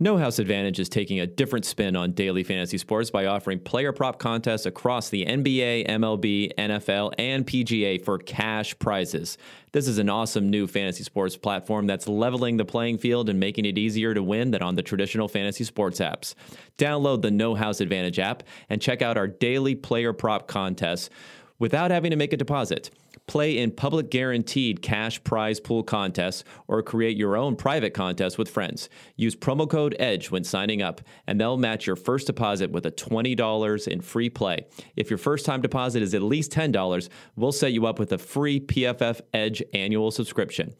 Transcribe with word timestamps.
No 0.00 0.18
House 0.18 0.40
Advantage 0.40 0.80
is 0.80 0.88
taking 0.88 1.20
a 1.20 1.26
different 1.26 1.64
spin 1.64 1.94
on 1.94 2.10
daily 2.10 2.42
fantasy 2.42 2.78
sports 2.78 3.12
by 3.12 3.26
offering 3.26 3.60
player 3.60 3.92
prop 3.92 4.18
contests 4.18 4.66
across 4.66 5.08
the 5.08 5.24
NBA, 5.24 5.86
MLB, 5.88 6.52
NFL, 6.58 7.14
and 7.16 7.46
PGA 7.46 8.04
for 8.04 8.18
cash 8.18 8.76
prizes. 8.80 9.38
This 9.70 9.86
is 9.86 9.98
an 9.98 10.10
awesome 10.10 10.50
new 10.50 10.66
fantasy 10.66 11.04
sports 11.04 11.36
platform 11.36 11.86
that's 11.86 12.08
leveling 12.08 12.56
the 12.56 12.64
playing 12.64 12.98
field 12.98 13.28
and 13.28 13.38
making 13.38 13.66
it 13.66 13.78
easier 13.78 14.14
to 14.14 14.22
win 14.22 14.50
than 14.50 14.62
on 14.62 14.74
the 14.74 14.82
traditional 14.82 15.28
fantasy 15.28 15.62
sports 15.62 16.00
apps. 16.00 16.34
Download 16.76 17.22
the 17.22 17.30
No 17.30 17.54
House 17.54 17.80
Advantage 17.80 18.18
app 18.18 18.42
and 18.68 18.82
check 18.82 19.00
out 19.00 19.16
our 19.16 19.28
daily 19.28 19.76
player 19.76 20.12
prop 20.12 20.48
contests 20.48 21.08
without 21.60 21.92
having 21.92 22.10
to 22.10 22.16
make 22.16 22.32
a 22.32 22.36
deposit. 22.36 22.90
Play 23.26 23.58
in 23.58 23.70
public 23.70 24.10
guaranteed 24.10 24.82
cash 24.82 25.22
prize 25.24 25.58
pool 25.58 25.82
contests 25.82 26.44
or 26.68 26.82
create 26.82 27.16
your 27.16 27.36
own 27.36 27.56
private 27.56 27.94
contest 27.94 28.36
with 28.36 28.50
friends. 28.50 28.88
Use 29.16 29.34
promo 29.34 29.68
code 29.68 29.96
EDGE 29.98 30.30
when 30.30 30.44
signing 30.44 30.82
up, 30.82 31.00
and 31.26 31.40
they'll 31.40 31.56
match 31.56 31.86
your 31.86 31.96
first 31.96 32.26
deposit 32.26 32.70
with 32.70 32.84
a 32.84 32.90
$20 32.90 33.88
in 33.88 34.00
free 34.02 34.28
play. 34.28 34.66
If 34.94 35.10
your 35.10 35.18
first 35.18 35.46
time 35.46 35.62
deposit 35.62 36.02
is 36.02 36.14
at 36.14 36.22
least 36.22 36.52
$10, 36.52 37.08
we'll 37.34 37.52
set 37.52 37.72
you 37.72 37.86
up 37.86 37.98
with 37.98 38.12
a 38.12 38.18
free 38.18 38.60
PFF 38.60 39.20
Edge 39.32 39.62
annual 39.72 40.10
subscription. 40.10 40.74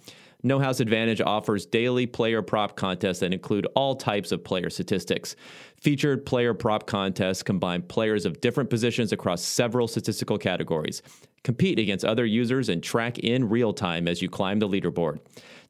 No 0.47 0.59
House 0.59 0.79
Advantage 0.79 1.23
offers 1.23 1.65
daily 1.65 2.07
player 2.07 2.43
prop 2.43 2.77
contests 2.77 3.21
that 3.21 3.33
include 3.33 3.67
all 3.75 3.97
types 3.97 4.31
of 4.31 4.45
player 4.45 4.69
statistics. 4.69 5.37
Featured 5.81 6.27
player 6.27 6.53
prop 6.53 6.87
contests 6.87 7.43
combine 7.43 7.81
players 7.81 8.27
of 8.27 8.43
different 8.43 8.69
positions 8.69 9.11
across 9.11 9.43
several 9.43 9.89
statistical 9.89 10.37
categories. 10.37 11.01
Compete 11.45 11.79
against 11.79 12.05
other 12.05 12.27
users 12.27 12.69
and 12.69 12.83
track 12.83 13.19
in 13.19 13.49
real 13.49 13.73
time 13.73 14.07
as 14.07 14.21
you 14.21 14.29
climb 14.29 14.59
the 14.59 14.69
leaderboard. 14.69 15.19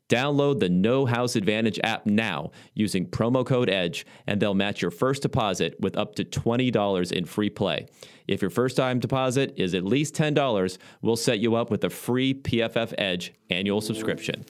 Download 0.09 0.61
the 0.61 0.69
No 0.69 1.07
House 1.07 1.35
Advantage 1.35 1.81
app 1.83 2.05
now 2.07 2.51
using 2.75 3.07
promo 3.07 3.45
code 3.45 3.71
EDGE, 3.71 4.05
and 4.27 4.41
they'll 4.41 4.55
match 4.55 4.83
your 4.83 4.91
first 4.91 5.23
deposit 5.23 5.77
with 5.81 5.97
up 5.97 6.15
to 6.17 6.25
$20 6.25 7.13
in 7.13 7.25
free 7.25 7.51
play. 7.51 7.87
If 8.29 8.43
your 8.43 8.51
first 8.51 8.77
time 8.77 9.01
deposit 9.01 9.55
is 9.57 9.75
at 9.75 9.85
least 9.85 10.15
$10, 10.15 10.79
we'll 11.03 11.17
set 11.17 11.39
you 11.39 11.55
up 11.55 11.71
with 11.71 11.85
a 11.85 11.91
free 11.91 12.35
PFF 12.35 12.95
Edge 12.99 13.33
annual 13.51 13.81
subscription. 13.81 14.45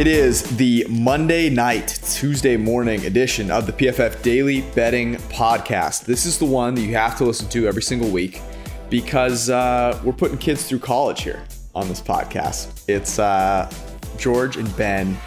It 0.00 0.06
is 0.06 0.44
the 0.56 0.86
Monday 0.88 1.50
night, 1.50 2.00
Tuesday 2.02 2.56
morning 2.56 3.04
edition 3.04 3.50
of 3.50 3.66
the 3.66 3.72
PFF 3.74 4.22
Daily 4.22 4.62
Betting 4.74 5.16
Podcast. 5.28 6.06
This 6.06 6.24
is 6.24 6.38
the 6.38 6.46
one 6.46 6.74
that 6.76 6.80
you 6.80 6.94
have 6.94 7.18
to 7.18 7.24
listen 7.26 7.50
to 7.50 7.68
every 7.68 7.82
single 7.82 8.08
week 8.08 8.40
because 8.88 9.50
uh, 9.50 10.00
we're 10.02 10.14
putting 10.14 10.38
kids 10.38 10.66
through 10.66 10.78
college 10.78 11.22
here 11.22 11.44
on 11.74 11.86
this 11.86 12.00
podcast. 12.00 12.82
It's 12.88 13.18
uh, 13.18 13.70
George 14.16 14.56
and 14.56 14.74
Ben, 14.74 15.18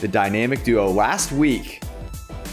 the 0.00 0.08
dynamic 0.08 0.64
duo. 0.64 0.88
Last 0.88 1.30
week, 1.32 1.82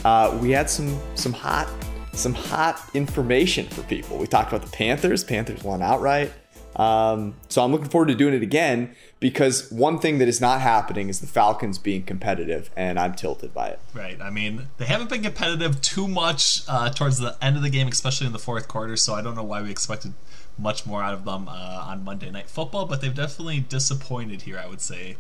uh, 0.04 0.38
we 0.42 0.52
had 0.52 0.70
some 0.70 1.00
some 1.16 1.32
hot 1.32 1.70
some 2.12 2.34
hot 2.34 2.82
information 2.94 3.66
for 3.68 3.84
people. 3.84 4.18
We 4.18 4.28
talked 4.28 4.52
about 4.52 4.70
the 4.70 4.76
Panthers. 4.76 5.24
Panthers 5.24 5.64
won 5.64 5.82
outright. 5.82 6.34
Um, 6.76 7.36
so 7.48 7.64
I'm 7.64 7.72
looking 7.72 7.90
forward 7.90 8.10
to 8.10 8.16
doing 8.16 8.34
it 8.34 8.44
again 8.44 8.94
because 9.20 9.70
one 9.72 10.00
thing 10.00 10.18
that 10.20 10.28
is 10.28 10.40
not 10.40 10.62
happening 10.62 11.10
is 11.10 11.20
the 11.20 11.28
Falcons 11.28 11.78
being 11.78 12.04
competitive, 12.04 12.70
and 12.76 12.98
I'm 12.98 13.16
tilted 13.16 13.54
by 13.54 13.70
it. 13.70 13.80
Right. 13.94 14.20
I 14.22 14.30
mean, 14.30 14.68
they 14.78 14.86
haven't 14.86 15.10
been 15.10 15.24
competitive 15.24 15.82
too 15.82 16.08
much 16.08 16.62
uh, 16.68 16.90
towards 16.90 17.18
the 17.18 17.38
end 17.42 17.58
of 17.58 17.62
the 17.62 17.70
game, 17.70 17.88
especially 17.88 18.28
in 18.28 18.34
the 18.34 18.40
fourth 18.40 18.68
quarter. 18.68 18.96
So 18.96 19.14
I 19.14 19.22
don't 19.22 19.36
know 19.36 19.44
why 19.44 19.62
we 19.62 19.72
expected 19.72 20.14
much 20.58 20.86
more 20.86 21.04
out 21.04 21.14
of 21.14 21.26
them 21.26 21.48
uh, 21.50 21.86
on 21.88 22.04
Monday 22.04 22.32
Night 22.32 22.50
Football, 22.50 22.86
but 22.86 23.02
they've 23.02 23.14
definitely 23.14 23.60
disappointed 23.60 24.44
here. 24.44 24.58
I 24.58 24.68
would 24.68 24.82
say. 24.82 25.18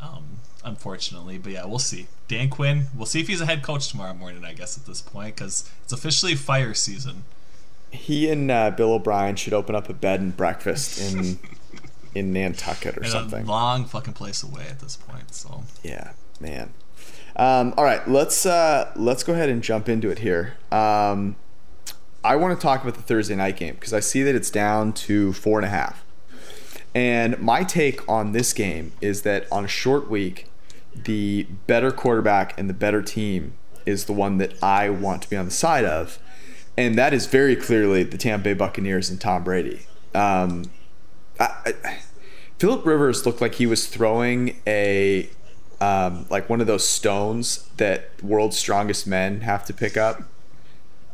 Um, 0.00 0.38
unfortunately. 0.64 1.38
But 1.38 1.52
yeah, 1.52 1.66
we'll 1.66 1.78
see. 1.78 2.06
Dan 2.28 2.50
Quinn, 2.50 2.86
we'll 2.94 3.06
see 3.06 3.20
if 3.20 3.28
he's 3.28 3.40
a 3.40 3.46
head 3.46 3.62
coach 3.62 3.88
tomorrow 3.88 4.14
morning, 4.14 4.44
I 4.44 4.52
guess, 4.52 4.76
at 4.76 4.86
this 4.86 5.00
point, 5.00 5.34
because 5.34 5.68
it's 5.82 5.92
officially 5.92 6.34
fire 6.34 6.74
season. 6.74 7.24
He 7.90 8.30
and 8.30 8.50
uh, 8.50 8.70
Bill 8.70 8.92
O'Brien 8.92 9.36
should 9.36 9.54
open 9.54 9.74
up 9.74 9.88
a 9.88 9.94
bed 9.94 10.20
and 10.20 10.36
breakfast 10.36 11.00
in 11.00 11.38
in 12.18 12.32
Nantucket 12.32 12.96
or 12.96 13.02
And 13.02 13.10
something. 13.10 13.44
A 13.46 13.48
long 13.48 13.84
fucking 13.84 14.14
place 14.14 14.42
away 14.42 14.66
at 14.68 14.80
this 14.80 14.96
point. 14.96 15.34
So 15.34 15.64
Yeah, 15.82 16.12
man. 16.40 16.72
Um, 17.36 17.72
all 17.76 17.84
right, 17.84 18.06
let's 18.08 18.44
uh, 18.46 18.92
let's 18.96 19.22
go 19.22 19.32
ahead 19.32 19.48
and 19.48 19.62
jump 19.62 19.88
into 19.88 20.10
it 20.10 20.18
here. 20.18 20.54
Um, 20.72 21.36
I 22.24 22.36
want 22.36 22.58
to 22.58 22.62
talk 22.62 22.82
about 22.82 22.94
the 22.94 23.02
Thursday 23.02 23.36
night 23.36 23.56
game 23.56 23.74
because 23.74 23.92
I 23.92 24.00
see 24.00 24.22
that 24.24 24.34
it's 24.34 24.50
down 24.50 24.92
to 24.94 25.32
four 25.32 25.58
and 25.58 25.64
a 25.64 25.70
half. 25.70 26.04
And 26.94 27.38
my 27.38 27.62
take 27.62 28.06
on 28.08 28.32
this 28.32 28.52
game 28.52 28.92
is 29.00 29.22
that 29.22 29.46
on 29.52 29.64
a 29.64 29.68
short 29.68 30.10
week, 30.10 30.50
the 30.94 31.46
better 31.66 31.92
quarterback 31.92 32.58
and 32.58 32.68
the 32.68 32.74
better 32.74 33.02
team 33.02 33.54
is 33.86 34.06
the 34.06 34.12
one 34.12 34.38
that 34.38 34.60
I 34.62 34.90
want 34.90 35.22
to 35.22 35.30
be 35.30 35.36
on 35.36 35.44
the 35.44 35.52
side 35.52 35.84
of. 35.84 36.18
And 36.76 36.96
that 36.96 37.12
is 37.12 37.26
very 37.26 37.56
clearly 37.56 38.02
the 38.02 38.18
Tampa 38.18 38.44
Bay 38.44 38.54
Buccaneers 38.54 39.10
and 39.10 39.20
Tom 39.20 39.44
Brady. 39.44 39.86
Um, 40.14 40.70
I, 41.38 41.74
I, 41.84 41.98
Philip 42.58 42.84
Rivers 42.84 43.24
looked 43.24 43.40
like 43.40 43.54
he 43.56 43.66
was 43.66 43.86
throwing 43.86 44.60
a 44.66 45.28
um, 45.80 46.26
like 46.28 46.48
one 46.50 46.60
of 46.60 46.66
those 46.66 46.86
stones 46.88 47.68
that 47.76 48.10
world's 48.22 48.58
strongest 48.58 49.06
men 49.06 49.42
have 49.42 49.64
to 49.66 49.72
pick 49.72 49.96
up 49.96 50.22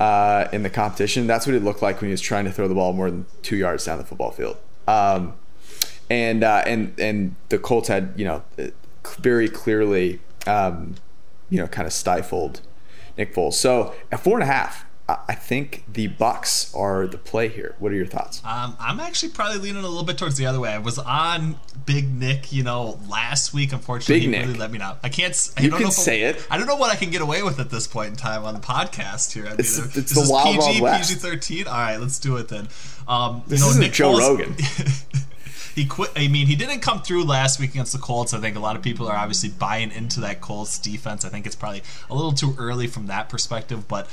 uh, 0.00 0.48
in 0.52 0.62
the 0.62 0.70
competition. 0.70 1.26
That's 1.26 1.46
what 1.46 1.54
it 1.54 1.62
looked 1.62 1.82
like 1.82 2.00
when 2.00 2.08
he 2.08 2.12
was 2.12 2.22
trying 2.22 2.46
to 2.46 2.52
throw 2.52 2.66
the 2.66 2.74
ball 2.74 2.94
more 2.94 3.10
than 3.10 3.26
two 3.42 3.56
yards 3.56 3.84
down 3.84 3.98
the 3.98 4.04
football 4.04 4.30
field. 4.30 4.56
Um, 4.88 5.34
and 6.10 6.42
uh, 6.44 6.62
and 6.66 6.98
and 6.98 7.36
the 7.48 7.58
Colts 7.58 7.88
had 7.88 8.12
you 8.16 8.24
know 8.24 8.42
very 9.18 9.48
clearly 9.48 10.20
um, 10.46 10.94
you 11.50 11.58
know 11.58 11.66
kind 11.66 11.86
of 11.86 11.92
stifled 11.92 12.60
Nick 13.16 13.34
Foles. 13.34 13.54
So 13.54 13.94
at 14.10 14.20
four 14.20 14.34
and 14.34 14.42
a 14.42 14.52
half, 14.52 14.86
I 15.06 15.34
think 15.34 15.84
the 15.92 16.06
Bucks 16.06 16.74
are 16.74 17.06
the 17.06 17.18
play 17.18 17.48
here. 17.48 17.74
What 17.78 17.92
are 17.92 17.94
your 17.94 18.06
thoughts? 18.06 18.40
Um, 18.42 18.74
I'm 18.80 19.00
actually 19.00 19.32
probably 19.32 19.58
leaning 19.58 19.84
a 19.84 19.86
little 19.86 20.02
bit 20.04 20.16
towards 20.16 20.38
the 20.38 20.46
other 20.46 20.58
way. 20.60 20.70
I 20.70 20.78
was 20.78 20.98
on 20.98 21.56
Big 21.84 22.10
Nick, 22.10 22.52
you 22.54 22.62
know, 22.62 22.98
last 23.06 23.52
week. 23.52 23.74
Unfortunately, 23.74 24.14
Big 24.14 24.22
he 24.22 24.28
Nick. 24.28 24.46
really 24.46 24.58
let 24.58 24.70
me 24.70 24.78
know. 24.78 24.96
I 25.02 25.10
can't. 25.10 25.36
I 25.58 25.62
You 25.62 25.68
don't 25.68 25.80
can 25.80 25.84
know 25.88 25.90
say 25.90 26.24
I- 26.24 26.30
it. 26.30 26.46
I 26.50 26.56
don't 26.56 26.66
know 26.66 26.76
what 26.76 26.90
I 26.90 26.96
can 26.96 27.10
get 27.10 27.20
away 27.20 27.42
with 27.42 27.60
at 27.60 27.68
this 27.68 27.86
point 27.86 28.08
in 28.12 28.16
time 28.16 28.44
on 28.46 28.54
the 28.54 28.60
podcast 28.60 29.32
here. 29.34 29.44
I 29.44 29.50
mean, 29.50 29.60
It's- 29.60 29.76
it's 29.78 29.92
this 29.94 30.14
the 30.14 30.20
is 30.22 30.30
wild, 30.30 30.56
PG, 30.64 30.80
west. 30.80 31.10
PG-13. 31.20 31.66
All 31.66 31.72
right, 31.74 31.98
let's 31.98 32.18
do 32.18 32.38
it 32.38 32.48
then. 32.48 32.68
Um, 33.06 33.42
This 33.46 33.60
you 33.60 33.66
know, 33.66 33.70
isn't 33.72 33.82
Nick 33.82 33.92
Joe 33.92 34.14
Foles- 34.14 34.20
Rogan. 34.20 34.56
he 35.74 35.84
quit. 35.84 36.12
I 36.16 36.28
mean, 36.28 36.46
he 36.46 36.56
didn't 36.56 36.80
come 36.80 37.02
through 37.02 37.24
last 37.24 37.60
week 37.60 37.70
against 37.72 37.92
the 37.92 37.98
Colts. 37.98 38.32
I 38.32 38.38
think 38.40 38.56
a 38.56 38.60
lot 38.60 38.76
of 38.76 38.80
people 38.82 39.06
are 39.08 39.16
obviously 39.16 39.50
buying 39.50 39.90
into 39.90 40.20
that 40.20 40.40
Colts 40.40 40.78
defense. 40.78 41.24
I 41.24 41.28
think 41.28 41.44
it's 41.46 41.56
probably 41.56 41.82
a 42.08 42.14
little 42.14 42.32
too 42.32 42.54
early 42.58 42.86
from 42.86 43.06
that 43.08 43.28
perspective. 43.28 43.86
But 43.88 44.08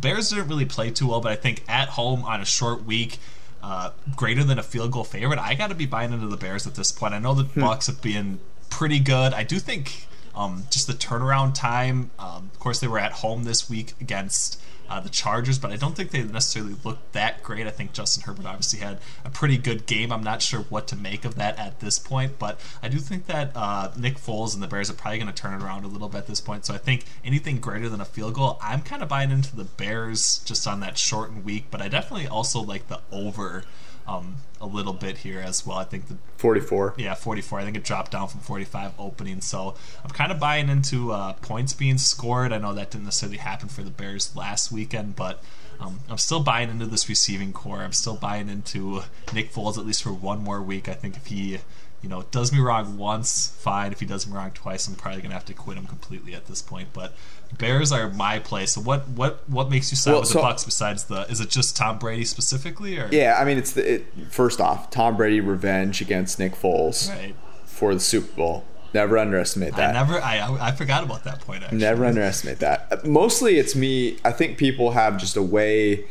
Bears 0.00 0.30
didn't 0.30 0.48
really 0.48 0.64
play 0.66 0.90
too 0.90 1.08
well. 1.08 1.20
But 1.20 1.32
I 1.32 1.36
think 1.36 1.62
at 1.68 1.88
home 1.90 2.24
on 2.24 2.40
a 2.40 2.44
short 2.44 2.84
week, 2.84 3.18
uh, 3.62 3.90
greater 4.14 4.44
than 4.44 4.58
a 4.58 4.62
field 4.62 4.92
goal 4.92 5.04
favorite, 5.04 5.38
I 5.38 5.54
got 5.54 5.68
to 5.68 5.74
be 5.74 5.86
buying 5.86 6.12
into 6.12 6.26
the 6.26 6.36
Bears 6.36 6.66
at 6.66 6.74
this 6.74 6.92
point. 6.92 7.14
I 7.14 7.18
know 7.18 7.34
the 7.34 7.44
Bucks 7.44 7.86
have 7.86 8.00
been 8.00 8.38
pretty 8.70 8.98
good. 9.00 9.32
I 9.32 9.42
do 9.42 9.58
think 9.58 10.05
um, 10.36 10.64
just 10.70 10.86
the 10.86 10.92
turnaround 10.92 11.54
time. 11.54 12.10
Um, 12.18 12.50
of 12.52 12.58
course, 12.60 12.78
they 12.78 12.86
were 12.86 12.98
at 12.98 13.12
home 13.12 13.44
this 13.44 13.68
week 13.68 13.94
against 14.00 14.60
uh, 14.88 15.00
the 15.00 15.08
Chargers, 15.08 15.58
but 15.58 15.72
I 15.72 15.76
don't 15.76 15.96
think 15.96 16.10
they 16.10 16.22
necessarily 16.22 16.76
looked 16.84 17.12
that 17.12 17.42
great. 17.42 17.66
I 17.66 17.70
think 17.70 17.92
Justin 17.92 18.22
Herbert 18.22 18.46
obviously 18.46 18.80
had 18.80 18.98
a 19.24 19.30
pretty 19.30 19.56
good 19.56 19.86
game. 19.86 20.12
I'm 20.12 20.22
not 20.22 20.42
sure 20.42 20.60
what 20.68 20.86
to 20.88 20.96
make 20.96 21.24
of 21.24 21.34
that 21.36 21.58
at 21.58 21.80
this 21.80 21.98
point, 21.98 22.38
but 22.38 22.60
I 22.82 22.88
do 22.88 22.98
think 22.98 23.26
that 23.26 23.50
uh, 23.54 23.90
Nick 23.96 24.16
Foles 24.16 24.54
and 24.54 24.62
the 24.62 24.68
Bears 24.68 24.90
are 24.90 24.94
probably 24.94 25.18
going 25.18 25.32
to 25.32 25.34
turn 25.34 25.60
it 25.60 25.64
around 25.64 25.84
a 25.84 25.88
little 25.88 26.08
bit 26.08 26.18
at 26.18 26.26
this 26.26 26.40
point. 26.40 26.64
So 26.66 26.74
I 26.74 26.78
think 26.78 27.04
anything 27.24 27.58
greater 27.58 27.88
than 27.88 28.00
a 28.00 28.04
field 28.04 28.34
goal, 28.34 28.58
I'm 28.62 28.82
kind 28.82 29.02
of 29.02 29.08
buying 29.08 29.30
into 29.30 29.56
the 29.56 29.64
Bears 29.64 30.38
just 30.44 30.66
on 30.66 30.80
that 30.80 30.98
shortened 30.98 31.44
week, 31.44 31.66
but 31.70 31.82
I 31.82 31.88
definitely 31.88 32.28
also 32.28 32.60
like 32.60 32.88
the 32.88 33.00
over. 33.10 33.64
Um, 34.08 34.36
a 34.60 34.66
little 34.66 34.92
bit 34.92 35.18
here 35.18 35.40
as 35.40 35.66
well. 35.66 35.78
I 35.78 35.84
think 35.84 36.08
the 36.08 36.16
44. 36.38 36.94
yeah, 36.96 37.14
44. 37.14 37.60
I 37.60 37.64
think 37.64 37.76
it 37.76 37.84
dropped 37.84 38.12
down 38.12 38.28
from 38.28 38.40
45 38.40 38.92
opening. 38.98 39.40
So 39.40 39.74
I'm 40.04 40.10
kind 40.10 40.32
of 40.32 40.40
buying 40.40 40.68
into 40.68 41.12
uh, 41.12 41.34
points 41.34 41.72
being 41.72 41.98
scored. 41.98 42.52
I 42.52 42.58
know 42.58 42.72
that 42.74 42.90
didn't 42.90 43.04
necessarily 43.04 43.38
happen 43.38 43.68
for 43.68 43.82
the 43.82 43.90
Bears 43.90 44.34
last 44.34 44.72
weekend, 44.72 45.16
but 45.16 45.42
um, 45.80 46.00
I'm 46.08 46.18
still 46.18 46.40
buying 46.40 46.70
into 46.70 46.86
this 46.86 47.08
receiving 47.08 47.52
corps. 47.52 47.82
I'm 47.82 47.92
still 47.92 48.16
buying 48.16 48.48
into 48.48 49.02
Nick 49.32 49.52
Foles 49.52 49.76
at 49.76 49.84
least 49.86 50.02
for 50.02 50.12
one 50.12 50.42
more 50.42 50.62
week. 50.62 50.88
I 50.88 50.94
think 50.94 51.16
if 51.16 51.26
he, 51.26 51.58
you 52.02 52.08
know, 52.08 52.22
does 52.30 52.52
me 52.52 52.60
wrong 52.60 52.98
once, 52.98 53.54
fine. 53.58 53.90
If 53.92 54.00
he 54.00 54.06
does 54.06 54.26
me 54.26 54.34
wrong 54.34 54.50
twice, 54.52 54.86
I'm 54.86 54.94
probably 54.94 55.22
gonna 55.22 55.34
have 55.34 55.44
to 55.46 55.54
quit 55.54 55.76
him 55.78 55.86
completely 55.86 56.34
at 56.34 56.46
this 56.46 56.62
point. 56.62 56.88
But 56.92 57.14
Bears 57.58 57.90
are 57.92 58.10
my 58.10 58.38
play. 58.38 58.66
So 58.66 58.80
what 58.80 59.08
what 59.08 59.48
what 59.48 59.70
makes 59.70 59.90
you 59.90 59.96
side 59.96 60.12
Well, 60.12 60.20
with 60.20 60.28
so- 60.30 60.38
the 60.38 60.42
Bucks 60.42 60.64
besides 60.64 61.04
the? 61.04 61.22
Is 61.30 61.40
it 61.40 61.48
just 61.50 61.76
Tom 61.76 61.98
Brady 61.98 62.24
specifically, 62.24 62.98
or 62.98 63.08
Yeah, 63.10 63.36
I 63.40 63.44
mean, 63.44 63.58
it's 63.58 63.72
the 63.72 63.94
it, 63.94 64.06
first 64.30 64.60
off, 64.60 64.90
Tom 64.90 65.16
Brady 65.16 65.40
revenge 65.40 66.00
against 66.00 66.38
Nick 66.38 66.54
Foles 66.54 67.08
right? 67.08 67.34
for 67.64 67.94
the 67.94 68.00
Super 68.00 68.34
Bowl. 68.36 68.64
Never 68.94 69.18
underestimate 69.18 69.74
I 69.74 69.76
that. 69.78 69.92
never, 69.94 70.20
I, 70.22 70.38
I, 70.38 70.68
I 70.68 70.72
forgot 70.72 71.02
about 71.04 71.24
that 71.24 71.40
point. 71.40 71.62
Actually, 71.64 71.78
Never 71.78 72.06
underestimate 72.06 72.60
that. 72.60 73.04
Mostly, 73.04 73.58
it's 73.58 73.76
me. 73.76 74.16
I 74.24 74.32
think 74.32 74.56
people 74.56 74.92
have 74.92 75.18
just 75.18 75.36
a 75.36 75.42
way 75.42 76.04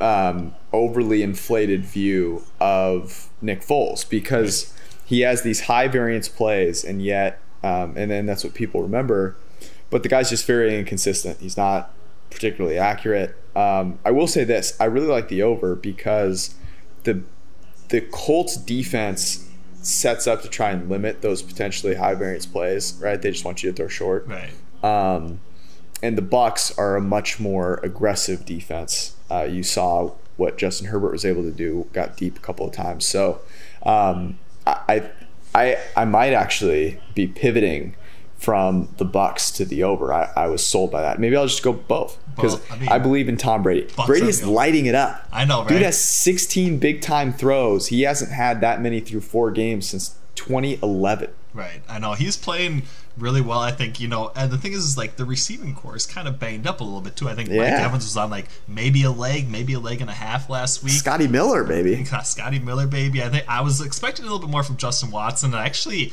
um, 0.00 0.54
overly 0.72 1.22
inflated 1.22 1.84
view 1.84 2.44
of 2.60 3.28
Nick 3.40 3.62
Foles 3.62 4.08
because 4.08 4.72
he 5.04 5.20
has 5.20 5.42
these 5.42 5.62
high 5.62 5.88
variance 5.88 6.28
plays, 6.28 6.84
and 6.84 7.02
yet, 7.02 7.40
um, 7.62 7.94
and 7.96 8.10
then 8.10 8.26
that's 8.26 8.44
what 8.44 8.54
people 8.54 8.82
remember. 8.82 9.36
But 9.90 10.02
the 10.02 10.08
guy's 10.08 10.30
just 10.30 10.46
very 10.46 10.78
inconsistent. 10.78 11.40
He's 11.40 11.56
not 11.56 11.94
particularly 12.30 12.78
accurate. 12.78 13.34
Um, 13.56 13.98
I 14.04 14.10
will 14.10 14.26
say 14.26 14.44
this: 14.44 14.76
I 14.78 14.84
really 14.84 15.06
like 15.06 15.28
the 15.28 15.42
over 15.42 15.74
because 15.74 16.54
the 17.04 17.22
the 17.88 18.02
Colts 18.02 18.56
defense 18.56 19.48
sets 19.80 20.26
up 20.26 20.42
to 20.42 20.48
try 20.48 20.70
and 20.70 20.90
limit 20.90 21.22
those 21.22 21.40
potentially 21.40 21.94
high 21.94 22.14
variance 22.14 22.46
plays. 22.46 22.94
Right? 23.00 23.20
They 23.20 23.30
just 23.30 23.44
want 23.44 23.62
you 23.62 23.70
to 23.70 23.76
throw 23.76 23.88
short. 23.88 24.26
right. 24.26 24.50
Um, 24.84 25.40
and 26.02 26.16
the 26.16 26.22
Bucks 26.22 26.76
are 26.78 26.96
a 26.96 27.00
much 27.00 27.40
more 27.40 27.80
aggressive 27.82 28.44
defense. 28.44 29.16
Uh, 29.30 29.44
you 29.44 29.62
saw 29.62 30.12
what 30.36 30.56
Justin 30.56 30.88
Herbert 30.88 31.12
was 31.12 31.24
able 31.24 31.42
to 31.42 31.50
do, 31.50 31.86
got 31.92 32.16
deep 32.16 32.36
a 32.36 32.40
couple 32.40 32.66
of 32.66 32.72
times. 32.72 33.04
So 33.04 33.40
um, 33.84 34.38
I, 34.66 35.10
I, 35.54 35.78
I 35.96 36.04
might 36.04 36.32
actually 36.32 37.00
be 37.14 37.26
pivoting 37.26 37.96
from 38.38 38.88
the 38.98 39.04
Bucks 39.04 39.50
to 39.50 39.64
the 39.64 39.82
over. 39.82 40.12
I, 40.12 40.30
I 40.36 40.46
was 40.46 40.64
sold 40.64 40.92
by 40.92 41.02
that. 41.02 41.18
Maybe 41.18 41.36
I'll 41.36 41.48
just 41.48 41.62
go 41.62 41.72
both 41.72 42.18
because 42.36 42.60
I 42.70 42.94
I, 42.94 42.98
believe 43.00 43.28
in 43.28 43.36
Tom 43.36 43.64
Brady. 43.64 43.88
Bucks 43.96 44.06
Brady 44.06 44.28
is 44.28 44.46
lighting 44.46 44.86
it 44.86 44.94
up. 44.94 45.26
I 45.32 45.44
know, 45.44 45.60
right? 45.60 45.68
Dude 45.68 45.82
has 45.82 45.98
16 45.98 46.78
big 46.78 47.02
time 47.02 47.32
throws. 47.32 47.88
He 47.88 48.02
hasn't 48.02 48.30
had 48.30 48.60
that 48.60 48.80
many 48.80 49.00
through 49.00 49.22
four 49.22 49.50
games 49.50 49.88
since 49.88 50.16
2011. 50.36 51.30
Right. 51.52 51.82
I 51.88 51.98
know 51.98 52.12
he's 52.12 52.36
playing 52.36 52.84
really 53.18 53.40
well. 53.40 53.58
I 53.58 53.70
think 53.70 54.00
you 54.00 54.08
know, 54.08 54.32
and 54.34 54.50
the 54.50 54.58
thing 54.58 54.72
is, 54.72 54.84
is 54.84 54.98
like 54.98 55.16
the 55.16 55.24
receiving 55.24 55.74
corps 55.74 55.96
is 55.96 56.06
kind 56.06 56.28
of 56.28 56.38
banged 56.38 56.66
up 56.66 56.80
a 56.80 56.84
little 56.84 57.00
bit 57.00 57.16
too. 57.16 57.28
I 57.28 57.34
think 57.34 57.50
Mike 57.50 57.72
Evans 57.72 58.04
was 58.04 58.16
on 58.16 58.30
like 58.30 58.46
maybe 58.66 59.02
a 59.04 59.10
leg, 59.10 59.50
maybe 59.50 59.74
a 59.74 59.80
leg 59.80 60.00
and 60.00 60.10
a 60.10 60.14
half 60.14 60.48
last 60.48 60.82
week. 60.82 60.92
Scotty 60.92 61.28
Miller, 61.28 61.64
baby. 61.64 62.04
Scotty 62.24 62.58
Miller, 62.58 62.86
baby. 62.86 63.22
I 63.22 63.28
think 63.28 63.44
I 63.48 63.60
was 63.60 63.80
expecting 63.80 64.24
a 64.24 64.28
little 64.28 64.40
bit 64.40 64.50
more 64.50 64.62
from 64.62 64.76
Justin 64.76 65.10
Watson. 65.10 65.54
And 65.54 65.64
actually, 65.64 66.12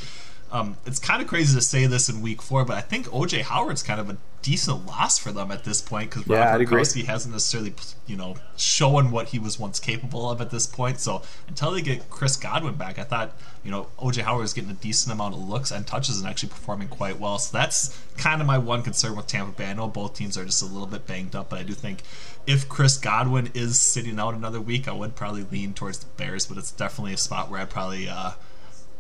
um, 0.52 0.78
it's 0.86 1.00
kind 1.00 1.22
of 1.22 1.28
crazy 1.28 1.56
to 1.56 1.62
say 1.62 1.86
this 1.86 2.08
in 2.08 2.22
week 2.22 2.42
four, 2.42 2.66
but 2.66 2.78
I 2.78 2.82
think 2.82 3.08
OJ 3.08 3.42
Howard's 3.42 3.84
kind 3.84 4.00
of 4.00 4.10
a 4.10 4.18
decent 4.46 4.86
loss 4.86 5.18
for 5.18 5.32
them 5.32 5.50
at 5.50 5.64
this 5.64 5.82
point 5.82 6.12
because 6.12 6.28
Yeah, 6.28 6.56
Gronkowski 6.60 7.06
hasn't 7.06 7.34
necessarily, 7.34 7.74
you 8.06 8.16
know, 8.16 8.36
shown 8.56 9.10
what 9.10 9.30
he 9.30 9.40
was 9.40 9.60
once 9.60 9.80
capable 9.80 10.30
of 10.30 10.40
at 10.40 10.52
this 10.52 10.68
point. 10.68 11.00
So 11.00 11.24
until 11.48 11.72
they 11.72 11.82
get 11.82 12.12
Chris 12.12 12.38
Godwin 12.38 12.76
back, 12.76 13.00
I 13.00 13.04
thought, 13.04 13.36
you 13.64 13.72
know, 13.72 13.88
OJ 13.98 14.22
Howard 14.22 14.42
was 14.42 14.54
getting 14.54 14.70
a 14.70 14.76
decent 14.76 15.12
amount 15.12 15.34
of 15.34 15.42
looks 15.42 15.72
and 15.72 15.86
touches 15.88 16.20
and 16.20 16.30
actually 16.30 16.50
performing 16.50 16.90
quite 16.90 17.20
well. 17.20 17.40
So 17.40 17.58
that's 17.58 18.00
kind 18.18 18.40
of 18.40 18.46
my 18.46 18.60
one 18.60 18.84
concern 18.84 19.16
with 19.16 19.26
Tampa 19.26 19.52
Bay. 19.52 19.72
I 19.72 19.74
know 19.74 19.88
both 19.88 20.14
teams 20.14 20.38
are 20.38 20.46
just 20.46 20.62
a 20.62 20.66
little 20.66 20.86
bit 20.86 21.08
banged 21.08 21.36
up, 21.36 21.50
but 21.50 21.58
I 21.58 21.64
do 21.64 21.74
think 21.74 22.04
if 22.46 22.70
Chris 22.70 22.98
Godwin 22.98 23.50
is 23.56 23.82
sitting 23.82 24.20
out 24.20 24.36
another 24.36 24.62
week, 24.62 24.88
I 24.88 24.92
would 24.94 25.16
probably 25.16 25.44
lean 25.52 25.74
towards 25.74 25.98
the 25.98 26.06
Bears, 26.18 26.46
but 26.46 26.60
it's 26.60 26.72
definitely 26.72 27.14
a 27.14 27.18
spot 27.18 27.50
where 27.50 27.62
I'd 27.62 27.72
probably 27.72 28.08
uh, 28.08 28.34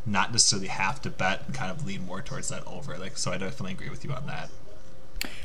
not 0.05 0.31
necessarily 0.31 0.67
have 0.67 1.01
to 1.01 1.09
bet 1.09 1.43
and 1.45 1.53
kind 1.55 1.71
of 1.71 1.85
lean 1.85 2.05
more 2.05 2.21
towards 2.21 2.49
that 2.49 2.65
over. 2.67 2.97
Like, 2.97 3.17
so 3.17 3.31
I 3.31 3.37
definitely 3.37 3.71
agree 3.73 3.89
with 3.89 4.03
you 4.05 4.11
on 4.11 4.25
that. 4.27 4.49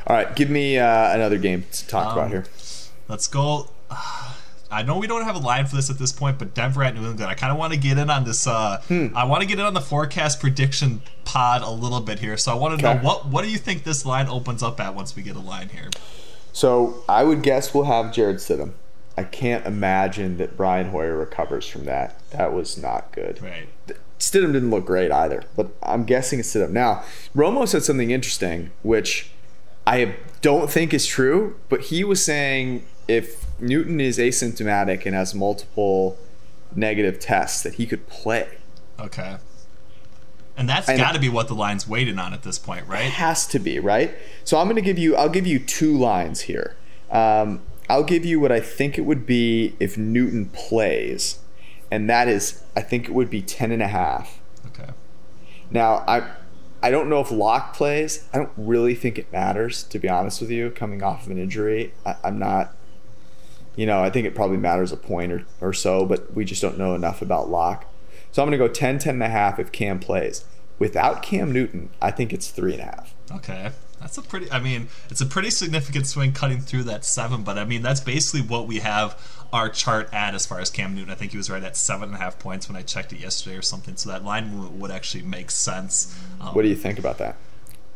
All 0.07 0.15
right, 0.17 0.35
give 0.37 0.51
me 0.51 0.79
uh, 0.79 1.15
another 1.15 1.39
game 1.39 1.65
to 1.73 1.87
talk 1.89 2.13
about 2.13 2.27
Um, 2.27 2.31
here. 2.33 2.45
Let's 3.09 3.27
go. 3.27 3.71
I 4.73 4.83
know 4.85 4.99
we 4.99 5.07
don't 5.09 5.25
have 5.25 5.35
a 5.35 5.41
line 5.41 5.67
for 5.67 5.75
this 5.75 5.91
at 5.91 5.99
this 5.99 6.13
point, 6.13 6.39
but 6.39 6.55
Denver 6.55 6.85
at 6.85 6.95
New 6.95 7.01
England. 7.01 7.29
I 7.29 7.35
kind 7.35 7.51
of 7.51 7.59
want 7.59 7.73
to 7.73 7.79
get 7.79 7.99
in 7.99 8.09
on 8.09 8.25
this. 8.25 8.47
Uh, 8.47 8.81
Hmm. 8.87 9.09
I 9.17 9.25
want 9.25 9.41
to 9.43 9.49
get 9.49 9.59
in 9.59 9.65
on 9.65 9.75
the 9.75 9.81
forecast 9.81 10.39
prediction 10.41 11.03
pod 11.25 11.63
a 11.63 11.71
little 11.71 12.01
bit 12.01 12.21
here. 12.21 12.37
So 12.37 12.53
I 12.53 12.55
want 12.55 12.79
to 12.79 12.83
know 12.85 12.97
what 12.99 13.27
what 13.27 13.43
do 13.43 13.51
you 13.51 13.59
think 13.59 13.83
this 13.83 14.07
line 14.07 14.29
opens 14.29 14.63
up 14.63 14.79
at 14.79 14.95
once 14.95 15.17
we 15.17 15.23
get 15.23 15.35
a 15.35 15.41
line 15.41 15.71
here? 15.71 15.89
So 16.53 17.03
I 17.09 17.25
would 17.25 17.43
guess 17.43 17.75
we'll 17.75 17.85
have 17.85 18.13
Jarrett 18.13 18.37
Stidham. 18.37 18.73
I 19.17 19.25
can't 19.25 19.67
imagine 19.67 20.37
that 20.37 20.57
Brian 20.57 20.91
Hoyer 20.91 21.17
recovers 21.17 21.67
from 21.67 21.85
that. 21.87 22.21
That 22.31 22.53
was 22.53 22.79
not 22.79 23.11
good. 23.13 23.43
Right. 23.43 23.69
Stidham 24.21 24.53
didn't 24.53 24.71
look 24.71 24.85
great 24.85 25.11
either, 25.11 25.43
but 25.57 25.71
I'm 25.83 26.05
guessing 26.05 26.39
it's 26.39 26.55
Stidham. 26.55 26.71
Now, 26.71 27.03
Romo 27.35 27.67
said 27.67 27.83
something 27.83 28.11
interesting, 28.11 28.71
which 28.83 29.31
I 29.87 30.15
don't 30.43 30.71
think 30.71 30.95
is 30.95 31.07
true, 31.07 31.59
but 31.69 31.81
he 31.85 32.05
was 32.05 32.25
saying 32.25 32.87
if 33.09 33.47
Newton 33.59 34.01
is 34.01 34.19
asymptomatic 34.19 35.07
and 35.07 35.15
has 35.15 35.35
multiple 35.35 36.19
negative 36.77 37.19
tests, 37.19 37.63
that 37.63 37.75
he 37.75 37.87
could 37.87 38.09
play. 38.09 38.59
Okay. 38.99 39.39
And 40.57 40.69
that's 40.69 40.87
got 40.87 41.13
to 41.13 41.19
be 41.19 41.31
what 41.31 41.49
the 41.49 41.55
line's 41.55 41.89
waiting 41.89 42.19
on 42.19 42.35
at 42.35 42.43
this 42.43 42.59
point, 42.59 42.87
right? 42.87 43.07
It 43.07 43.13
has 43.13 43.47
to 43.49 43.59
be 43.59 43.79
right. 43.79 44.15
So 44.45 44.59
I'm 44.59 44.67
going 44.67 44.77
to 44.77 44.83
give 44.83 44.99
you. 44.99 45.17
I'll 45.17 45.31
give 45.31 45.47
you 45.47 45.59
two 45.59 45.97
lines 45.97 46.43
here. 46.43 46.77
Um, 47.11 47.63
I'll 47.89 48.05
give 48.05 48.27
you 48.27 48.39
what 48.39 48.53
I 48.53 48.61
think 48.61 48.99
it 48.99 49.03
would 49.03 49.25
be 49.25 49.75
if 49.81 49.97
Newton 49.97 50.51
plays, 50.51 51.39
and 51.91 52.09
that 52.09 52.29
is 52.29 52.63
I 52.77 52.83
think 52.83 53.09
it 53.09 53.13
would 53.13 53.31
be 53.31 53.43
ten 53.43 53.73
and 53.73 53.83
a 53.83 53.89
half. 53.89 54.41
Okay. 54.69 54.91
Now 55.71 56.05
I. 56.07 56.31
I 56.83 56.91
don't 56.91 57.11
know 57.11 57.21
if 57.21 57.31
Lock 57.31 57.77
plays. 57.77 58.27
I 58.33 58.39
don't 58.39 58.53
really 58.57 58.95
think 58.95 59.19
it 59.19 59.31
matters, 59.31 59.83
to 59.83 59.99
be 59.99 60.09
honest 60.09 60.41
with 60.41 60.51
you. 60.51 60.71
Coming 60.71 61.03
off 61.03 61.27
of 61.27 61.31
an 61.31 61.37
injury, 61.37 61.93
I, 62.07 62.17
I'm 62.25 62.39
not. 62.39 62.75
You 63.77 63.85
know, 63.85 64.03
I 64.03 64.09
think 64.09 64.27
it 64.27 64.35
probably 64.35 64.57
matters 64.57 64.91
a 64.91 64.97
point 64.97 65.31
or, 65.31 65.45
or 65.61 65.75
so, 65.75 66.07
but 66.07 66.35
we 66.35 66.47
just 66.47 66.63
don't 66.63 66.79
know 66.79 66.95
enough 66.95 67.21
about 67.21 67.51
Lock. 67.51 67.85
So 68.33 68.43
I'm 68.43 68.49
going 68.49 68.59
to 68.59 68.67
go 68.67 68.73
10, 68.73 68.99
10 68.99 69.15
and 69.15 69.23
a 69.23 69.29
half 69.29 69.59
if 69.59 69.73
Cam 69.73 69.99
plays. 69.99 70.45
Without 70.79 71.23
Cam 71.23 71.53
Newton, 71.53 71.91
I 72.01 72.11
think 72.11 72.33
it's 72.33 72.49
three 72.49 72.73
and 72.73 72.83
a 72.83 72.87
half. 72.87 73.15
Okay. 73.31 73.73
That's 74.01 74.17
a 74.17 74.23
pretty, 74.23 74.51
I 74.51 74.61
mean, 74.61 74.89
it's 75.11 75.21
a 75.21 75.27
pretty 75.27 75.51
significant 75.51 76.07
swing 76.07 76.33
cutting 76.33 76.61
through 76.61 76.85
that 76.85 77.05
seven, 77.05 77.43
but 77.43 77.59
I 77.59 77.65
mean, 77.65 77.83
that's 77.83 78.01
basically 78.01 78.41
what 78.41 78.67
we 78.67 78.79
have 78.79 79.21
our 79.53 79.69
chart 79.69 80.09
at 80.13 80.35
as 80.35 80.47
far 80.47 80.59
as 80.59 80.71
Cam 80.71 80.95
Newton. 80.95 81.11
I 81.11 81.15
think 81.15 81.33
he 81.33 81.37
was 81.37 81.51
right 81.51 81.63
at 81.63 81.77
seven 81.77 82.05
and 82.05 82.15
a 82.15 82.19
half 82.19 82.39
points 82.39 82.69
when 82.69 82.77
I 82.77 82.83
checked 82.83 83.13
it 83.13 83.21
yesterday 83.21 83.57
or 83.57 83.63
something, 83.63 83.97
so 83.97 84.09
that 84.11 84.25
line 84.25 84.59
would, 84.59 84.81
would 84.81 84.91
actually 84.91 85.23
make 85.23 85.51
sense. 85.51 86.19
Um, 86.41 86.55
What 86.55 86.63
do 86.63 86.69
you 86.69 86.77
think 86.77 86.99
about 86.99 87.19
that? 87.19 87.37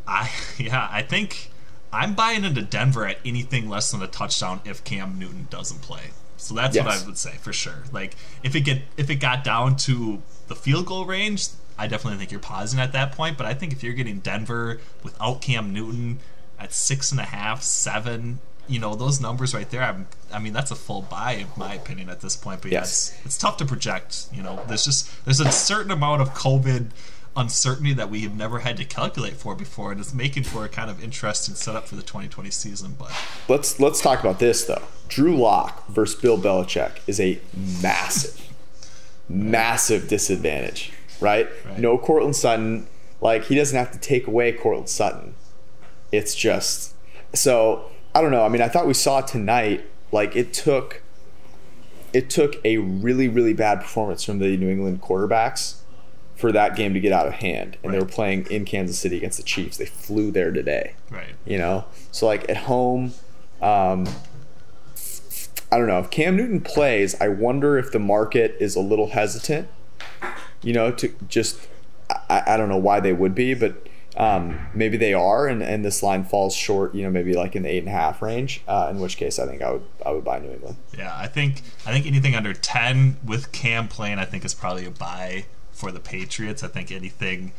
I, 0.06 0.31
yeah, 0.59 0.89
I 0.91 1.03
think 1.03 1.51
I'm 1.93 2.15
buying 2.15 2.45
into 2.45 2.62
Denver 2.62 3.07
at 3.07 3.19
anything 3.25 3.69
less 3.69 3.91
than 3.91 4.03
a 4.03 4.07
touchdown 4.07 4.61
if 4.65 4.85
Cam 4.85 5.19
Newton 5.19 5.47
doesn't 5.49 5.81
play. 5.81 6.11
So 6.37 6.55
that's 6.55 6.77
what 6.77 6.89
I 6.89 7.07
would 7.07 7.17
say 7.17 7.33
for 7.41 7.53
sure. 7.53 7.85
Like 7.93 8.17
if 8.43 8.55
it 8.55 8.62
get 8.62 8.83
if 8.97 9.09
it 9.09 9.17
got 9.17 9.45
down 9.45 9.77
to 9.77 10.23
the 10.49 10.55
field 10.55 10.87
goal 10.87 11.07
range, 11.07 11.49
I 11.79 11.87
definitely 11.87 12.19
think 12.19 12.31
you're 12.31 12.41
pausing 12.41 12.79
at 12.81 12.93
that 12.93 13.12
point. 13.12 13.37
But 13.37 13.47
I 13.47 13.55
think 13.55 13.73
if 13.73 13.82
you're 13.82 13.93
getting 13.94 14.21
Denver 14.21 14.79
without 15.03 15.41
Cam 15.41 15.73
Newton 15.73 16.21
at 16.59 16.73
six 16.73 17.11
and 17.11 17.21
a 17.21 17.25
half, 17.25 17.62
seven, 17.62 18.38
you 18.69 18.79
know 18.79 18.94
those 18.94 19.21
numbers 19.21 19.55
right 19.55 19.69
there. 19.71 19.82
I'm, 19.82 20.06
I 20.32 20.38
mean 20.38 20.53
that's 20.53 20.71
a 20.71 20.76
full 20.76 21.02
buy 21.02 21.33
in 21.33 21.47
my 21.57 21.75
opinion 21.75 22.09
at 22.09 22.21
this 22.21 22.37
point. 22.37 22.62
But 22.62 22.71
Yes. 22.73 23.12
yes, 23.14 23.26
it's 23.26 23.38
tough 23.38 23.57
to 23.59 23.64
project. 23.64 24.26
You 24.33 24.43
know, 24.43 24.62
there's 24.69 24.85
just 24.85 25.25
there's 25.25 25.40
a 25.40 25.50
certain 25.52 25.90
amount 25.90 26.23
of 26.23 26.31
COVID 26.31 26.90
uncertainty 27.37 27.93
that 27.93 28.09
we 28.09 28.21
have 28.21 28.37
never 28.37 28.61
had 28.61 28.76
to 28.76 28.85
calculate 28.85 29.35
for 29.35 29.57
before, 29.57 29.90
and 29.90 30.00
it's 30.00 30.14
making 30.14 30.45
for 30.45 30.64
a 30.64 30.69
kind 30.69 30.88
of 30.88 31.02
interesting 31.02 31.57
setup 31.57 31.88
for 31.88 31.97
the 31.97 32.02
2020 32.02 32.49
season. 32.50 32.95
But 32.97 33.11
Let's 33.49 33.81
let's 33.81 34.00
talk 34.00 34.21
about 34.21 34.38
this 34.38 34.64
though. 34.64 34.83
Drew 35.09 35.37
Lock 35.37 35.87
versus 35.88 36.19
Bill 36.21 36.38
Belichick 36.38 36.93
is 37.09 37.21
a 37.21 37.40
massive, 37.83 38.40
massive 39.28 40.09
disadvantage, 40.09 40.93
right? 41.25 41.49
Right. 41.64 41.78
No 41.78 41.99
Courtland 41.99 42.37
Sutton. 42.37 42.87
Like 43.21 43.45
he 43.45 43.54
doesn't 43.54 43.76
have 43.76 43.90
to 43.93 43.99
take 43.99 44.26
away 44.26 44.52
Courtland 44.52 44.88
Sutton. 44.88 45.35
It's 46.12 46.35
just 46.35 46.95
so 47.33 47.90
I 48.14 48.21
don't 48.21 48.31
know. 48.31 48.45
I 48.45 48.49
mean, 48.49 48.62
I 48.62 48.69
thought 48.69 48.87
we 48.87 48.95
saw 48.95 49.21
tonight. 49.21 49.85
Like 50.12 50.37
it 50.37 50.52
took, 50.52 51.02
it 52.12 52.31
took 52.31 52.64
a 52.64 52.76
really 52.76 53.26
really 53.26 53.54
bad 53.54 53.81
performance 53.81 54.23
from 54.23 54.38
the 54.38 54.57
New 54.57 54.69
England 54.69 55.02
quarterbacks 55.02 55.78
for 56.37 56.52
that 56.52 56.76
game 56.76 56.95
to 56.95 57.00
get 57.00 57.12
out 57.12 57.26
of 57.26 57.35
hand, 57.35 57.76
and 57.83 57.95
they 57.95 57.99
were 57.99 58.04
playing 58.04 58.47
in 58.50 58.64
Kansas 58.64 58.99
City 58.99 59.16
against 59.16 59.38
the 59.38 59.45
Chiefs. 59.45 59.76
They 59.76 59.87
flew 59.87 60.31
there 60.31 60.52
today 60.52 60.95
right, 61.11 61.35
you 61.47 61.59
know 61.59 61.85
so 62.11 62.26
like 62.26 62.49
at 62.49 62.57
home 62.57 63.12
um 63.62 64.07
i 65.73 65.78
don't 65.78 65.87
know 65.87 65.99
if 65.99 66.11
cam 66.11 66.37
newton 66.37 66.61
plays 66.61 67.19
i 67.21 67.28
wonder 67.28 67.78
if 67.78 67.90
the 67.93 67.99
market 67.99 68.57
is 68.61 68.76
a 68.76 68.81
little 68.81 69.11
hesitant 69.11 69.69
you 70.64 70.73
know 70.73 70.90
to 70.90 71.14
just 71.28 71.68
i, 72.28 72.42
I 72.47 72.56
don't 72.56 72.68
know 72.68 72.78
why 72.78 73.00
they 73.00 73.12
would 73.12 73.35
be 73.35 73.54
but 73.54 73.88
um, 74.16 74.68
maybe 74.73 74.97
they 74.97 75.12
are 75.12 75.49
and, 75.49 75.61
and 75.61 75.85
this 75.85 76.00
line 76.00 76.23
falls 76.23 76.54
short 76.54 76.94
you 76.94 77.02
know 77.02 77.11
maybe 77.11 77.35
like 77.35 77.56
in 77.56 77.64
the 77.64 77.68
eight 77.68 77.78
and 77.78 77.88
a 77.88 77.92
half 77.92 78.23
range 78.23 78.62
uh, 78.68 78.87
in 78.88 79.00
which 79.00 79.16
case 79.16 79.40
i 79.40 79.47
think 79.47 79.61
i 79.61 79.73
would 79.73 79.85
i 80.06 80.12
would 80.12 80.25
buy 80.25 80.38
new 80.38 80.52
england 80.52 80.76
yeah. 80.97 81.14
I 81.16 81.26
think 81.26 81.62
I 81.87 81.92
think 81.92 82.06
anything 82.06 82.35
under 82.35 82.52
10 82.52 83.18
with 83.25 83.52
Cam 83.52 83.88
playing, 83.88 84.18
I 84.18 84.25
think 84.25 84.44
is 84.44 84.54
probably 84.54 84.87
a 84.87 84.90
buy 84.90 85.47
for 85.73 85.90
the 85.90 86.00
Patriots. 86.00 86.62
I 86.62 86.68
think 86.68 86.90
anything, 86.90 87.52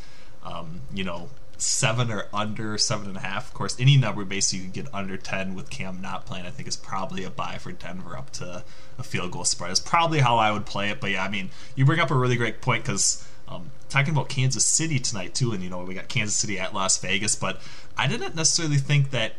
um, 0.43 0.81
you 0.93 1.03
know. 1.03 1.29
Seven 1.65 2.11
or 2.11 2.27
under 2.31 2.77
seven 2.77 3.07
and 3.07 3.17
a 3.17 3.21
half. 3.21 3.47
Of 3.47 3.53
course, 3.55 3.75
any 3.79 3.97
number 3.97 4.23
basically 4.23 4.59
you 4.59 4.71
can 4.71 4.83
get 4.83 4.93
under 4.93 5.17
ten 5.17 5.55
with 5.55 5.69
Cam 5.69 5.99
not 5.99 6.25
playing. 6.25 6.45
I 6.45 6.51
think 6.51 6.67
is 6.67 6.77
probably 6.77 7.23
a 7.23 7.29
buy 7.29 7.57
for 7.57 7.71
Denver 7.71 8.15
up 8.15 8.29
to 8.33 8.63
a 8.99 9.03
field 9.03 9.31
goal 9.31 9.45
spread. 9.45 9.71
Is 9.71 9.79
probably 9.79 10.19
how 10.19 10.37
I 10.37 10.51
would 10.51 10.65
play 10.65 10.89
it. 10.91 11.01
But 11.01 11.11
yeah, 11.11 11.23
I 11.23 11.29
mean, 11.29 11.49
you 11.75 11.83
bring 11.83 11.99
up 11.99 12.11
a 12.11 12.15
really 12.15 12.35
great 12.35 12.61
point 12.61 12.83
because 12.83 13.27
um, 13.47 13.71
talking 13.89 14.13
about 14.13 14.29
Kansas 14.29 14.65
City 14.65 14.99
tonight 14.99 15.33
too, 15.33 15.53
and 15.53 15.63
you 15.63 15.69
know 15.69 15.83
we 15.83 15.95
got 15.95 16.07
Kansas 16.07 16.35
City 16.35 16.59
at 16.59 16.73
Las 16.73 16.97
Vegas, 16.99 17.35
but 17.35 17.59
I 17.97 18.07
didn't 18.07 18.35
necessarily 18.35 18.77
think 18.77 19.09
that 19.09 19.33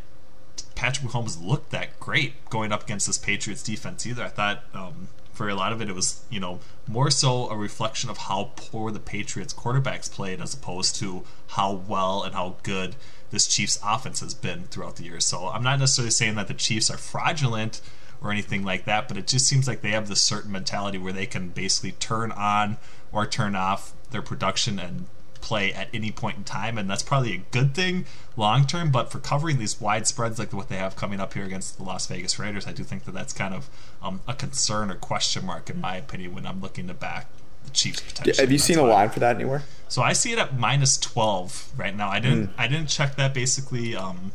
Patrick 0.74 1.08
Mahomes 1.08 1.42
looked 1.42 1.70
that 1.70 1.98
great 2.00 2.48
going 2.50 2.72
up 2.72 2.82
against 2.82 3.06
this 3.06 3.18
Patriots 3.18 3.62
defense 3.62 4.04
either. 4.06 4.24
I 4.24 4.28
thought 4.28 4.64
um, 4.74 5.08
for 5.36 5.50
a 5.50 5.54
lot 5.54 5.70
of 5.70 5.82
it, 5.82 5.88
it 5.88 5.94
was 5.94 6.24
you 6.30 6.40
know 6.40 6.60
more 6.88 7.10
so 7.10 7.48
a 7.50 7.56
reflection 7.56 8.08
of 8.08 8.16
how 8.16 8.52
poor 8.56 8.90
the 8.90 8.98
Patriots 8.98 9.52
quarterbacks 9.52 10.10
played 10.10 10.40
as 10.40 10.54
opposed 10.54 10.96
to 10.96 11.24
how 11.48 11.72
well 11.72 12.22
and 12.22 12.34
how 12.34 12.56
good 12.62 12.96
this 13.30 13.46
Chiefs 13.46 13.78
offense 13.84 14.20
has 14.20 14.32
been 14.32 14.64
throughout 14.64 14.96
the 14.96 15.04
years. 15.04 15.26
So 15.26 15.48
I'm 15.48 15.62
not 15.62 15.78
necessarily 15.78 16.10
saying 16.10 16.36
that 16.36 16.48
the 16.48 16.54
Chiefs 16.54 16.90
are 16.90 16.96
fraudulent 16.96 17.82
or 18.22 18.32
anything 18.32 18.64
like 18.64 18.86
that, 18.86 19.08
but 19.08 19.18
it 19.18 19.26
just 19.26 19.46
seems 19.46 19.68
like 19.68 19.82
they 19.82 19.90
have 19.90 20.08
this 20.08 20.22
certain 20.22 20.50
mentality 20.50 20.96
where 20.96 21.12
they 21.12 21.26
can 21.26 21.48
basically 21.48 21.92
turn 21.92 22.32
on 22.32 22.78
or 23.12 23.26
turn 23.26 23.54
off 23.54 23.92
their 24.10 24.22
production 24.22 24.78
and 24.78 25.06
play 25.40 25.72
at 25.72 25.88
any 25.92 26.10
point 26.10 26.38
in 26.38 26.44
time, 26.44 26.78
and 26.78 26.88
that's 26.88 27.02
probably 27.02 27.34
a 27.34 27.42
good 27.50 27.74
thing 27.74 28.06
long 28.36 28.66
term. 28.66 28.90
But 28.90 29.10
for 29.10 29.18
covering 29.18 29.58
these 29.58 29.80
wide 29.80 30.06
spreads 30.06 30.38
like 30.38 30.52
what 30.52 30.68
they 30.68 30.76
have 30.76 30.96
coming 30.96 31.20
up 31.20 31.34
here 31.34 31.44
against 31.44 31.76
the 31.76 31.84
Las 31.84 32.06
Vegas 32.06 32.38
Raiders, 32.38 32.66
I 32.66 32.72
do 32.72 32.82
think 32.84 33.04
that 33.04 33.12
that's 33.12 33.32
kind 33.32 33.54
of 33.54 33.68
um, 34.02 34.20
a 34.26 34.34
concern 34.34 34.90
or 34.90 34.94
question 34.94 35.46
mark 35.46 35.70
in 35.70 35.80
my 35.80 35.96
opinion 35.96 36.34
when 36.34 36.46
I'm 36.46 36.60
looking 36.60 36.88
to 36.88 36.94
back 36.94 37.28
the 37.64 37.70
Chiefs 37.70 38.00
potentially. 38.00 38.42
Have 38.42 38.52
you 38.52 38.58
seen 38.58 38.78
a 38.78 38.82
line 38.82 39.10
for 39.10 39.20
that 39.20 39.36
anywhere? 39.36 39.64
So 39.88 40.02
I 40.02 40.12
see 40.12 40.32
it 40.32 40.38
at 40.38 40.58
minus 40.58 40.98
twelve 40.98 41.70
right 41.76 41.94
now. 41.94 42.08
I 42.08 42.20
didn't. 42.20 42.48
Mm. 42.48 42.54
I 42.58 42.68
didn't 42.68 42.88
check 42.88 43.16
that 43.16 43.34
basically. 43.34 43.94
Um, 43.94 44.32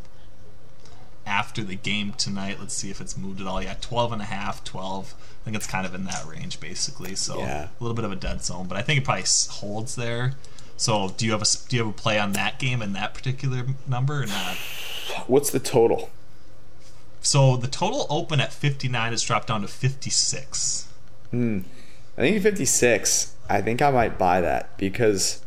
after 1.26 1.64
the 1.64 1.76
game 1.76 2.14
tonight. 2.14 2.58
Let's 2.60 2.74
see 2.74 2.90
if 2.90 3.02
it's 3.02 3.18
moved 3.18 3.42
at 3.42 3.48
all. 3.48 3.62
Yeah, 3.62 3.76
12 3.80 4.14
and 4.14 4.22
a 4.22 4.26
half, 4.26 4.64
12. 4.64 5.16
I 5.42 5.46
think 5.46 5.56
it's 5.56 5.68
kind 5.68 5.86
of 5.86 5.96
in 5.96 6.06
that 6.06 6.26
range 6.26 6.60
basically. 6.60 7.16
So 7.16 7.40
yeah. 7.40 7.68
a 7.68 7.84
little 7.84 7.96
bit 7.96 8.06
of 8.06 8.12
a 8.12 8.16
dead 8.16 8.44
zone, 8.44 8.68
but 8.68 8.78
I 8.78 8.82
think 8.82 9.00
it 9.00 9.06
probably 9.06 9.26
holds 9.50 9.96
there. 9.96 10.34
So 10.82 11.14
do 11.16 11.28
you 11.28 11.32
have 11.34 11.44
a 11.44 11.46
do 11.70 11.76
you 11.76 11.84
have 11.84 11.94
a 11.94 11.96
play 11.96 12.18
on 12.18 12.32
that 12.32 12.58
game 12.58 12.82
and 12.82 12.96
that 12.96 13.14
particular 13.14 13.68
number 13.88 14.24
or 14.24 14.26
not? 14.26 14.58
What's 15.28 15.52
the 15.52 15.60
total? 15.60 16.10
So 17.20 17.56
the 17.56 17.68
total 17.68 18.08
open 18.10 18.42
at 18.42 18.52
59 18.52 19.12
has 19.12 19.22
dropped 19.22 19.50
down 19.50 19.62
to 19.62 19.68
56. 19.68 20.88
Hmm. 21.30 21.60
I 22.18 22.22
think 22.22 22.42
56. 22.42 23.36
I 23.48 23.62
think 23.62 23.80
I 23.84 23.92
might 23.92 24.18
buy 24.18 24.42
that 24.42 24.76
because 24.80 25.46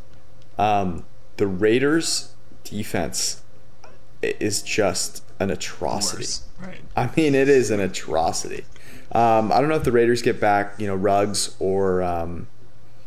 um, 0.57 1.05
the 1.37 1.49
Raiders 1.49 2.33
defense 2.63 3.43
is 4.23 4.63
just 4.63 5.25
an 5.41 5.51
atrocity. 5.51 6.45
Right. 6.63 6.79
I 6.95 7.11
mean, 7.17 7.35
it 7.35 7.49
is 7.49 7.73
an 7.73 7.81
atrocity. 7.81 8.67
Um, 9.11 9.51
I 9.51 9.59
don't 9.59 9.69
know 9.69 9.75
if 9.75 9.85
the 9.85 9.91
Raiders 9.91 10.23
get 10.23 10.41
back, 10.41 10.75
you 10.79 10.87
know, 10.87 10.95
Ruggs 10.95 11.57
or 11.59 12.05
um, 12.05 12.47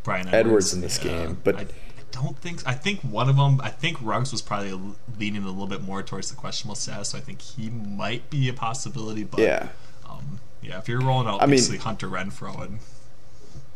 Bryan 0.03 0.27
Edwards, 0.27 0.35
Edwards 0.35 0.73
in 0.73 0.81
this 0.81 1.01
yeah. 1.01 1.11
game, 1.11 1.37
but 1.41 1.55
I, 1.55 1.67
don't 2.11 2.37
think. 2.37 2.61
I 2.65 2.73
think 2.73 3.01
one 3.01 3.29
of 3.29 3.35
them. 3.35 3.59
I 3.61 3.69
think 3.69 3.97
Ruggs 4.01 4.31
was 4.31 4.41
probably 4.41 4.79
leaning 5.17 5.43
a 5.43 5.47
little 5.47 5.67
bit 5.67 5.81
more 5.81 6.03
towards 6.03 6.29
the 6.29 6.35
questionable 6.35 6.75
status. 6.75 7.09
So 7.09 7.17
I 7.17 7.21
think 7.21 7.41
he 7.41 7.69
might 7.69 8.29
be 8.29 8.49
a 8.49 8.53
possibility. 8.53 9.23
But 9.23 9.39
yeah, 9.41 9.69
um, 10.09 10.39
yeah. 10.61 10.79
If 10.79 10.87
you're 10.87 11.01
rolling 11.01 11.27
out, 11.27 11.41
I 11.41 11.45
basically 11.45 11.77
mean, 11.77 11.85
Hunter 11.85 12.07
Renfrow 12.07 12.61
and 12.63 12.79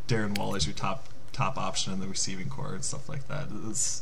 Darren 0.08 0.38
Waller 0.38 0.58
is 0.58 0.66
your 0.66 0.76
top 0.76 1.08
top 1.32 1.58
option 1.58 1.94
in 1.94 2.00
the 2.00 2.08
receiving 2.08 2.50
corps 2.50 2.74
and 2.74 2.84
stuff 2.84 3.08
like 3.08 3.28
that. 3.28 3.48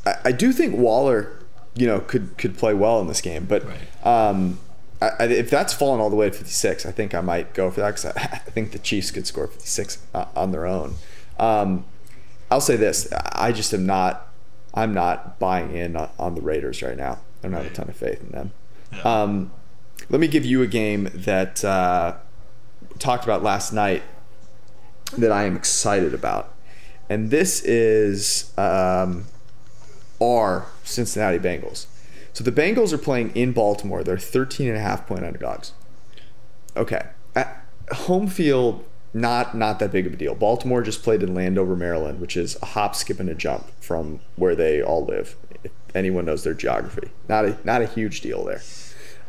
I, 0.05 0.29
I, 0.29 0.31
do 0.31 0.51
think 0.51 0.75
Waller, 0.75 1.43
you 1.75 1.85
know, 1.85 1.99
could 1.99 2.37
could 2.37 2.57
play 2.57 2.73
well 2.73 2.99
in 3.01 3.07
this 3.07 3.21
game, 3.21 3.45
but. 3.45 3.63
Right. 3.65 4.05
Um, 4.05 4.59
I, 5.01 5.23
if 5.23 5.49
that's 5.49 5.73
fallen 5.73 6.01
all 6.01 6.09
the 6.09 6.17
way 6.17 6.29
to 6.29 6.35
56, 6.35 6.85
I 6.85 6.91
think 6.91 7.15
I 7.15 7.21
might 7.21 7.53
go 7.53 7.71
for 7.71 7.79
that 7.79 7.95
because 7.95 8.05
I, 8.05 8.09
I, 8.17 8.37
think 8.37 8.73
the 8.73 8.79
Chiefs 8.79 9.11
could 9.11 9.25
score 9.25 9.47
56 9.47 10.05
uh, 10.13 10.25
on 10.35 10.51
their 10.51 10.65
own. 10.65 10.95
Um, 11.37 11.85
I'll 12.51 12.61
say 12.61 12.75
this: 12.75 13.11
I 13.33 13.51
just 13.51 13.73
am 13.73 13.85
not 13.85 14.29
I'm 14.73 14.93
not 14.93 15.39
buying 15.39 15.75
in 15.75 15.95
on 15.95 16.35
the 16.35 16.41
Raiders 16.41 16.81
right 16.81 16.97
now. 16.97 17.19
I 17.43 17.47
don't 17.47 17.53
have 17.53 17.65
a 17.65 17.69
ton 17.69 17.89
of 17.89 17.95
faith 17.95 18.21
in 18.21 18.29
them. 18.29 18.51
Yeah. 18.93 19.01
Um, 19.01 19.51
let 20.09 20.19
me 20.19 20.27
give 20.27 20.45
you 20.45 20.61
a 20.61 20.67
game 20.67 21.09
that 21.13 21.63
uh, 21.63 22.15
talked 22.97 23.23
about 23.23 23.43
last 23.43 23.73
night 23.73 24.03
that 25.17 25.31
I 25.31 25.43
am 25.43 25.55
excited 25.55 26.13
about, 26.13 26.53
and 27.09 27.31
this 27.31 27.63
is 27.63 28.51
um, 28.57 29.25
our 30.21 30.67
Cincinnati 30.83 31.39
Bengals. 31.39 31.87
So 32.33 32.43
the 32.43 32.51
Bengals 32.51 32.93
are 32.93 32.97
playing 32.97 33.35
in 33.35 33.51
Baltimore. 33.51 34.03
They're 34.03 34.17
13 34.17 34.67
and 34.67 34.77
a 34.77 34.81
half 34.81 35.07
point 35.07 35.25
underdogs. 35.25 35.73
Okay, 36.77 37.07
at 37.35 37.65
home 37.91 38.27
field 38.27 38.85
not 39.13 39.55
not 39.55 39.79
that 39.79 39.91
big 39.91 40.05
of 40.05 40.13
a 40.13 40.15
deal. 40.15 40.35
Baltimore 40.35 40.81
just 40.81 41.03
played 41.03 41.23
in 41.23 41.33
Landover, 41.33 41.75
Maryland, 41.75 42.19
which 42.19 42.37
is 42.37 42.57
a 42.61 42.67
hop, 42.67 42.95
skip, 42.95 43.19
and 43.19 43.29
a 43.29 43.35
jump 43.35 43.71
from 43.79 44.19
where 44.35 44.55
they 44.55 44.81
all 44.81 45.05
live. 45.05 45.35
If 45.63 45.71
anyone 45.95 46.25
knows 46.25 46.43
their 46.43 46.53
geography, 46.53 47.09
not 47.27 47.45
a 47.45 47.57
not 47.63 47.81
a 47.81 47.87
huge 47.87 48.21
deal 48.21 48.43
there. 48.43 48.61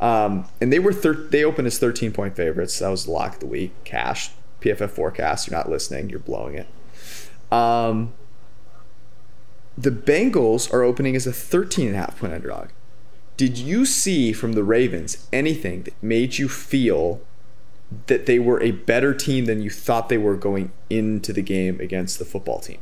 Um, 0.01 0.47
and 0.61 0.73
they 0.73 0.79
were 0.79 0.93
thir- 0.93 1.29
they 1.29 1.45
opened 1.45 1.67
as 1.67 1.79
13 1.79 2.13
point 2.13 2.37
favorites. 2.37 2.79
That 2.79 2.89
was 2.89 3.05
the 3.05 3.11
lock 3.11 3.35
of 3.35 3.41
the 3.41 3.47
week. 3.47 3.73
Cash 3.85 4.31
PFF 4.61 4.91
forecast. 4.91 5.49
You're 5.49 5.59
not 5.59 5.69
listening. 5.69 6.09
You're 6.11 6.21
blowing 6.21 6.55
it. 6.55 6.67
Um, 7.53 8.13
the 9.77 9.91
Bengals 9.91 10.73
are 10.73 10.83
opening 10.83 11.17
as 11.17 11.27
a 11.27 11.33
13 11.33 11.89
and 11.89 11.97
a 11.97 11.99
half 11.99 12.19
point 12.19 12.33
underdog. 12.33 12.69
Did 13.37 13.57
you 13.57 13.87
see 13.87 14.33
from 14.33 14.53
the 14.53 14.65
Ravens 14.65 15.27
anything 15.33 15.85
that 15.85 15.95
made 16.03 16.39
you 16.39 16.49
feel 16.49 17.23
that 18.07 18.27
they 18.27 18.39
were 18.39 18.61
a 18.63 18.71
better 18.71 19.15
team 19.15 19.47
than 19.47 19.63
you 19.63 19.71
thought 19.71 20.09
they 20.09 20.19
were 20.19 20.37
going 20.37 20.73
into 20.89 21.33
the 21.33 21.43
game 21.43 21.81
against 21.81 22.19
the 22.19 22.25
football 22.25 22.61
team. 22.61 22.79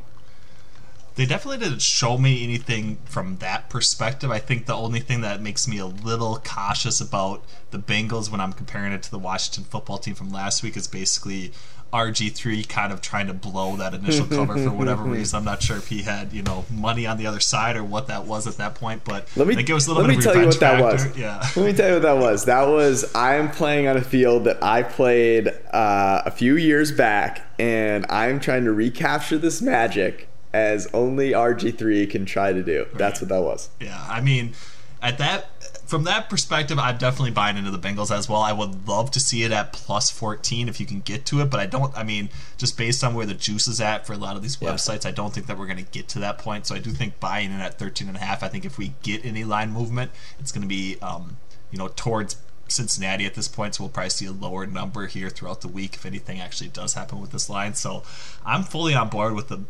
They 1.15 1.25
definitely 1.25 1.65
didn't 1.65 1.81
show 1.81 2.17
me 2.17 2.43
anything 2.45 2.97
from 3.03 3.39
that 3.39 3.69
perspective. 3.69 4.31
I 4.31 4.39
think 4.39 4.67
the 4.67 4.75
only 4.75 5.01
thing 5.01 5.19
that 5.21 5.41
makes 5.41 5.67
me 5.67 5.77
a 5.77 5.85
little 5.85 6.41
cautious 6.45 7.01
about 7.01 7.43
the 7.71 7.79
Bengals 7.79 8.31
when 8.31 8.39
I'm 8.39 8.53
comparing 8.53 8.93
it 8.93 9.03
to 9.03 9.11
the 9.11 9.19
Washington 9.19 9.65
football 9.65 9.97
team 9.97 10.15
from 10.15 10.29
last 10.29 10.63
week 10.63 10.77
is 10.77 10.87
basically 10.87 11.51
RG3 11.91 12.67
kind 12.69 12.93
of 12.93 13.01
trying 13.01 13.27
to 13.27 13.33
blow 13.33 13.75
that 13.77 13.93
initial 13.93 14.25
cover 14.25 14.57
for 14.57 14.71
whatever 14.71 15.03
reason. 15.05 15.37
I'm 15.37 15.45
not 15.45 15.63
sure 15.63 15.77
if 15.77 15.87
he 15.87 16.03
had, 16.03 16.33
you 16.33 16.43
know, 16.43 16.65
money 16.69 17.07
on 17.07 17.17
the 17.17 17.27
other 17.27 17.39
side 17.39 17.75
or 17.75 17.83
what 17.83 18.07
that 18.07 18.25
was 18.25 18.47
at 18.47 18.57
that 18.57 18.75
point, 18.75 19.03
but 19.03 19.27
let 19.35 19.47
me, 19.47 19.55
it 19.57 19.69
was 19.71 19.87
a 19.87 19.93
little 19.93 20.07
let 20.07 20.15
me 20.15 20.21
tell 20.21 20.35
you 20.35 20.45
what 20.45 20.59
that 20.59 20.79
factor. 20.79 21.09
was. 21.09 21.17
Yeah. 21.17 21.43
Let 21.55 21.65
me 21.65 21.73
tell 21.73 21.87
you 21.87 21.93
what 21.95 22.03
that 22.03 22.17
was. 22.17 22.45
That 22.45 22.67
was 22.67 23.13
I 23.15 23.35
am 23.35 23.49
playing 23.49 23.87
on 23.87 23.97
a 23.97 24.03
field 24.03 24.43
that 24.45 24.63
I 24.63 24.83
played 24.83 25.47
uh, 25.47 26.21
a 26.25 26.31
few 26.31 26.55
years 26.57 26.91
back, 26.91 27.45
and 27.57 28.05
I'm 28.09 28.39
trying 28.39 28.65
to 28.65 28.71
recapture 28.71 29.37
this 29.37 29.61
magic 29.61 30.27
as 30.53 30.87
only 30.93 31.31
RG3 31.31 32.09
can 32.09 32.25
try 32.25 32.53
to 32.53 32.63
do. 32.63 32.83
Right. 32.83 32.97
That's 32.97 33.21
what 33.21 33.29
that 33.29 33.41
was. 33.41 33.69
Yeah, 33.79 34.03
I 34.09 34.21
mean, 34.21 34.53
at 35.01 35.17
that 35.17 35.49
from 35.89 36.03
that 36.03 36.29
perspective, 36.29 36.77
I'm 36.77 36.99
definitely 36.99 37.31
buying 37.31 37.57
into 37.57 37.71
the 37.71 37.79
Bengals 37.79 38.15
as 38.15 38.29
well. 38.29 38.41
I 38.41 38.53
would 38.53 38.87
love 38.87 39.09
to 39.11 39.19
see 39.19 39.41
it 39.41 39.51
at 39.51 39.73
plus 39.73 40.11
14 40.11 40.69
if 40.69 40.79
you 40.79 40.85
can 40.85 40.99
get 40.99 41.25
to 41.27 41.41
it, 41.41 41.49
but 41.49 41.59
I 41.59 41.65
don't. 41.65 41.95
I 41.97 42.03
mean, 42.03 42.29
just 42.57 42.77
based 42.77 43.03
on 43.03 43.15
where 43.15 43.25
the 43.25 43.33
juice 43.33 43.67
is 43.67 43.81
at 43.81 44.05
for 44.05 44.13
a 44.13 44.17
lot 44.17 44.35
of 44.35 44.43
these 44.43 44.57
yeah. 44.61 44.69
websites, 44.69 45.03
I 45.03 45.11
don't 45.11 45.33
think 45.33 45.47
that 45.47 45.57
we're 45.57 45.65
going 45.65 45.83
to 45.83 45.91
get 45.91 46.07
to 46.09 46.19
that 46.19 46.37
point. 46.37 46.67
So 46.67 46.75
I 46.75 46.79
do 46.79 46.91
think 46.91 47.19
buying 47.19 47.51
in 47.51 47.59
at 47.59 47.79
13 47.79 48.07
and 48.07 48.15
a 48.15 48.19
half. 48.19 48.43
I 48.43 48.49
think 48.49 48.65
if 48.65 48.77
we 48.77 48.93
get 49.01 49.25
any 49.25 49.43
line 49.43 49.71
movement, 49.71 50.11
it's 50.39 50.51
going 50.51 50.61
to 50.61 50.67
be, 50.67 50.97
um, 51.01 51.37
you 51.71 51.79
know, 51.79 51.87
towards 51.87 52.37
Cincinnati 52.67 53.25
at 53.25 53.33
this 53.33 53.47
point, 53.47 53.75
so 53.75 53.83
we'll 53.83 53.89
probably 53.89 54.11
see 54.11 54.27
a 54.27 54.31
lower 54.31 54.67
number 54.67 55.07
here 55.07 55.29
throughout 55.29 55.61
the 55.61 55.67
week 55.67 55.95
if 55.95 56.05
anything 56.05 56.39
actually 56.39 56.69
does 56.69 56.93
happen 56.93 57.19
with 57.19 57.31
this 57.31 57.49
line. 57.49 57.73
So 57.73 58.03
I'm 58.45 58.61
fully 58.63 58.93
on 58.93 59.09
board 59.09 59.33
with 59.33 59.47
the 59.47 59.61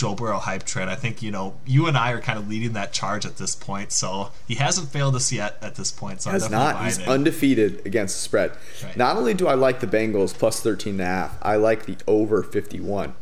Joe 0.00 0.14
Burrow 0.14 0.38
hype 0.38 0.62
train. 0.62 0.88
I 0.88 0.94
think 0.94 1.20
you 1.20 1.30
know 1.30 1.56
you 1.66 1.86
and 1.86 1.94
I 1.94 2.12
are 2.12 2.22
kind 2.22 2.38
of 2.38 2.48
leading 2.48 2.72
that 2.72 2.90
charge 2.90 3.26
at 3.26 3.36
this 3.36 3.54
point. 3.54 3.92
So 3.92 4.30
he 4.48 4.54
hasn't 4.54 4.88
failed 4.88 5.14
us 5.14 5.30
yet 5.30 5.58
at 5.60 5.74
this 5.74 5.92
point. 5.92 6.22
So 6.22 6.30
has 6.30 6.48
not. 6.48 6.82
He's 6.86 7.06
undefeated 7.06 7.84
against 7.84 8.16
the 8.16 8.22
spread. 8.22 8.52
Right. 8.82 8.96
Not 8.96 9.18
only 9.18 9.34
do 9.34 9.46
I 9.46 9.52
like 9.52 9.80
the 9.80 9.86
Bengals 9.86 10.32
plus 10.32 10.60
13 10.60 10.94
and 10.94 11.02
a 11.02 11.04
half, 11.04 11.38
I 11.42 11.56
like 11.56 11.84
the 11.84 11.98
over 12.06 12.42
51. 12.42 13.12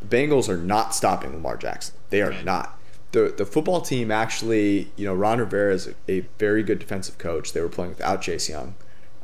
The 0.00 0.06
Bengals 0.06 0.48
are 0.48 0.56
not 0.56 0.92
stopping 0.92 1.34
Lamar 1.34 1.56
Jackson. 1.56 1.94
They 2.10 2.20
are 2.20 2.30
right. 2.30 2.44
not. 2.44 2.80
The, 3.12 3.32
the 3.36 3.46
football 3.46 3.80
team 3.80 4.10
actually, 4.10 4.90
you 4.96 5.06
know, 5.06 5.14
Ron 5.14 5.38
Rivera 5.38 5.72
is 5.72 5.86
a, 5.86 5.94
a 6.08 6.20
very 6.40 6.64
good 6.64 6.80
defensive 6.80 7.16
coach. 7.16 7.52
They 7.52 7.60
were 7.60 7.68
playing 7.68 7.90
without 7.90 8.22
Chase 8.22 8.48
Young, 8.48 8.74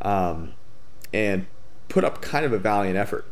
um, 0.01 0.55
and 1.13 1.49
put 1.89 2.05
up 2.05 2.23
kind 2.23 2.45
of 2.45 2.53
a 2.53 2.59
valiant 2.59 2.97
effort 2.97 3.27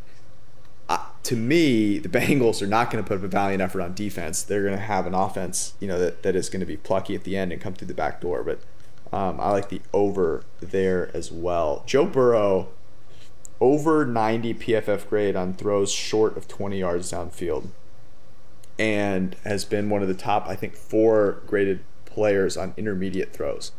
to 1.29 1.37
me, 1.37 1.99
the 1.99 2.09
Bengals 2.19 2.63
are 2.63 2.67
not 2.67 2.91
going 2.91 3.05
to 3.05 3.07
put 3.07 3.19
up 3.19 3.25
a 3.25 3.29
valiant 3.29 3.61
effort 3.61 3.83
on 3.83 3.93
defense. 3.93 4.43
They're 4.43 4.63
going 4.63 4.75
to 4.75 4.81
have 4.81 5.07
an 5.07 5.15
offense, 5.15 5.75
you 5.79 5.87
know, 5.87 5.99
that, 5.99 6.23
that 6.23 6.35
is 6.35 6.49
going 6.49 6.61
to 6.61 6.67
be 6.67 6.79
plucky 6.79 7.15
at 7.15 7.25
the 7.25 7.37
end 7.37 7.53
and 7.53 7.61
come 7.61 7.75
through 7.75 7.89
the 7.89 7.95
back 7.95 8.23
door. 8.23 8.43
But 8.43 8.61
um, 9.15 9.39
I 9.39 9.51
like 9.51 9.69
the 9.69 9.83
over 9.93 10.45
there 10.61 11.15
as 11.15 11.31
well. 11.31 11.85
Joe 11.87 12.07
Burrow, 12.07 12.69
over 13.61 14.07
90 14.07 14.55
PFF 14.55 15.07
grade 15.11 15.37
on 15.37 15.53
throws 15.53 15.93
short 15.93 16.35
of 16.39 16.49
20 16.49 16.79
yards 16.79 17.13
downfield, 17.13 17.69
and 18.79 19.37
has 19.45 19.67
been 19.67 19.91
one 19.91 20.01
of 20.01 20.09
the 20.09 20.15
top, 20.15 20.49
I 20.49 20.57
think, 20.57 20.77
four 20.77 21.43
graded 21.47 21.81
players 22.07 22.57
on 22.57 22.73
intermediate 22.79 23.35
throws. 23.35 23.73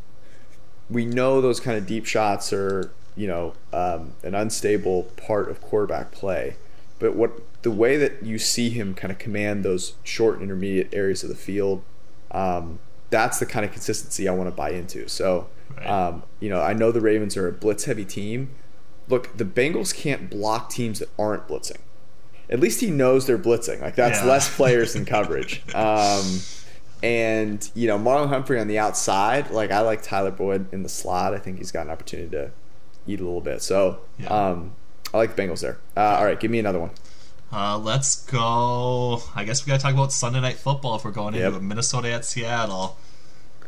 We 0.87 1.03
know 1.03 1.41
those 1.41 1.59
kind 1.59 1.79
of 1.79 1.87
deep 1.87 2.05
shots 2.05 2.53
are, 2.53 2.91
you 3.15 3.25
know, 3.25 3.53
um, 3.73 4.13
an 4.21 4.35
unstable 4.35 5.03
part 5.17 5.49
of 5.49 5.61
quarterback 5.61 6.11
play. 6.11 6.55
But 6.99 7.15
what 7.15 7.39
the 7.61 7.71
way 7.71 7.97
that 7.97 8.23
you 8.23 8.37
see 8.37 8.69
him 8.69 8.93
kind 8.93 9.11
of 9.11 9.17
command 9.17 9.63
those 9.63 9.93
short 10.03 10.35
and 10.35 10.43
intermediate 10.43 10.93
areas 10.93 11.23
of 11.23 11.29
the 11.29 11.35
field, 11.35 11.81
um, 12.31 12.79
that's 13.09 13.39
the 13.39 13.45
kind 13.45 13.65
of 13.65 13.71
consistency 13.71 14.27
I 14.27 14.33
want 14.33 14.49
to 14.49 14.55
buy 14.55 14.71
into. 14.71 15.07
So, 15.07 15.49
right. 15.77 15.87
um, 15.87 16.23
you 16.39 16.49
know, 16.49 16.61
I 16.61 16.73
know 16.73 16.91
the 16.91 17.01
Ravens 17.01 17.35
are 17.37 17.47
a 17.47 17.51
blitz 17.51 17.85
heavy 17.85 18.05
team. 18.05 18.51
Look, 19.07 19.35
the 19.35 19.45
Bengals 19.45 19.95
can't 19.95 20.29
block 20.29 20.69
teams 20.69 20.99
that 20.99 21.09
aren't 21.17 21.47
blitzing. 21.47 21.79
At 22.49 22.59
least 22.59 22.81
he 22.81 22.91
knows 22.91 23.27
they're 23.27 23.39
blitzing. 23.39 23.81
Like 23.81 23.95
that's 23.95 24.19
yeah. 24.19 24.25
less 24.25 24.53
players 24.55 24.93
than 24.93 25.05
coverage. 25.05 25.63
Um, 25.73 26.39
and 27.01 27.69
you 27.73 27.87
know, 27.87 27.97
Marlon 27.97 28.27
Humphrey 28.27 28.59
on 28.59 28.67
the 28.67 28.77
outside. 28.77 29.51
Like 29.51 29.71
I 29.71 29.81
like 29.81 30.01
Tyler 30.01 30.31
Boyd 30.31 30.71
in 30.73 30.83
the 30.83 30.89
slot. 30.89 31.33
I 31.33 31.39
think 31.39 31.59
he's 31.59 31.71
got 31.71 31.85
an 31.85 31.91
opportunity 31.91 32.29
to 32.31 32.51
eat 33.07 33.19
a 33.19 33.23
little 33.23 33.41
bit. 33.41 33.61
So, 33.61 34.01
yeah. 34.17 34.27
um, 34.27 34.75
I 35.13 35.17
like 35.17 35.35
the 35.35 35.41
Bengals 35.41 35.61
there. 35.61 35.77
Uh, 35.97 36.17
all 36.19 36.25
right, 36.25 36.39
give 36.39 36.51
me 36.51 36.59
another 36.59 36.79
one. 36.79 36.91
Uh, 37.51 37.77
let's 37.77 38.23
go. 38.25 39.23
I 39.35 39.43
guess 39.43 39.65
we 39.65 39.71
got 39.71 39.77
to 39.77 39.83
talk 39.83 39.93
about 39.93 40.11
Sunday 40.11 40.39
Night 40.39 40.57
Football 40.57 40.97
if 40.97 41.05
we're 41.05 41.11
going 41.11 41.33
yep. 41.33 41.53
into 41.53 41.59
Minnesota 41.61 42.11
at 42.11 42.25
Seattle. 42.25 42.97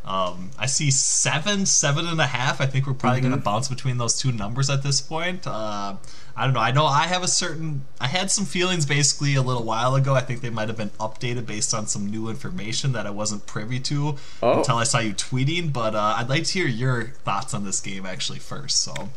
Um, 0.04 0.50
I 0.58 0.66
see 0.66 0.90
seven, 0.90 1.66
seven 1.66 2.08
and 2.08 2.20
a 2.20 2.26
half. 2.26 2.60
I 2.60 2.66
think 2.66 2.88
we're 2.88 2.94
probably 2.94 3.22
mm-hmm. 3.22 3.30
going 3.30 3.40
to 3.40 3.46
bounce 3.46 3.68
between 3.68 3.98
those 3.98 4.20
two 4.20 4.32
numbers 4.32 4.70
at 4.70 4.82
this 4.82 5.00
point. 5.00 5.46
Uh, 5.46 5.96
I 6.36 6.46
don't 6.46 6.54
know. 6.54 6.60
I 6.60 6.72
know 6.72 6.86
I 6.86 7.06
have 7.06 7.24
a 7.24 7.28
certain. 7.28 7.86
I 8.00 8.08
had 8.08 8.32
some 8.32 8.46
feelings 8.46 8.86
basically 8.86 9.36
a 9.36 9.44
little 9.44 9.64
while 9.64 9.94
ago. 9.94 10.16
I 10.16 10.22
think 10.22 10.42
they 10.42 10.50
might 10.50 10.70
have 10.70 10.78
been 10.78 10.90
updated 10.92 11.46
based 11.46 11.74
on 11.74 11.86
some 11.86 12.08
new 12.08 12.30
information 12.30 12.94
that 12.94 13.06
I 13.06 13.12
wasn't 13.12 13.46
privy 13.46 13.80
to 13.82 14.16
oh. 14.42 14.60
until 14.60 14.78
I 14.78 14.86
saw 14.86 15.00
you 15.00 15.14
tweeting. 15.14 15.72
But 15.72 15.94
uh, 15.94 16.16
I'd 16.18 16.30
like 16.30 16.46
to 16.46 16.54
hear 16.54 16.68
your 16.68 17.04
thoughts 17.24 17.54
on 17.54 17.64
this 17.64 17.80
game 17.80 18.06
actually 18.06 18.40
first. 18.40 18.82
So, 18.82 19.10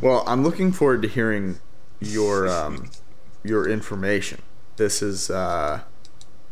well, 0.00 0.24
I'm 0.26 0.42
looking 0.42 0.72
forward 0.72 1.02
to 1.02 1.08
hearing 1.08 1.60
your 2.06 2.48
um, 2.56 2.90
your 3.44 3.68
information. 3.68 4.40
This 4.76 5.02
is 5.02 5.30
uh, 5.30 5.80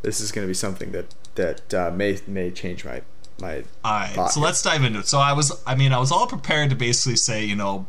this 0.03 0.21
is 0.21 0.33
going 0.33 0.45
to 0.45 0.49
be 0.49 0.55
something 0.55 0.93
that 0.93 1.15
that 1.35 1.75
uh, 1.75 1.91
may 1.91 2.19
may 2.27 2.51
change 2.51 2.85
my 2.85 3.03
my. 3.41 3.65
All 3.85 3.93
right, 3.93 4.31
so 4.31 4.41
let's 4.41 4.63
dive 4.63 4.85
into 4.85 5.01
it. 5.01 5.07
So 5.07 5.19
I 5.19 5.33
was, 5.33 5.63
I 5.67 5.75
mean, 5.75 5.93
I 5.93 5.99
was 5.99 6.13
all 6.13 6.27
prepared 6.27 6.71
to 6.71 6.77
basically 6.77 7.17
say, 7.17 7.45
you 7.45 7.57
know, 7.57 7.87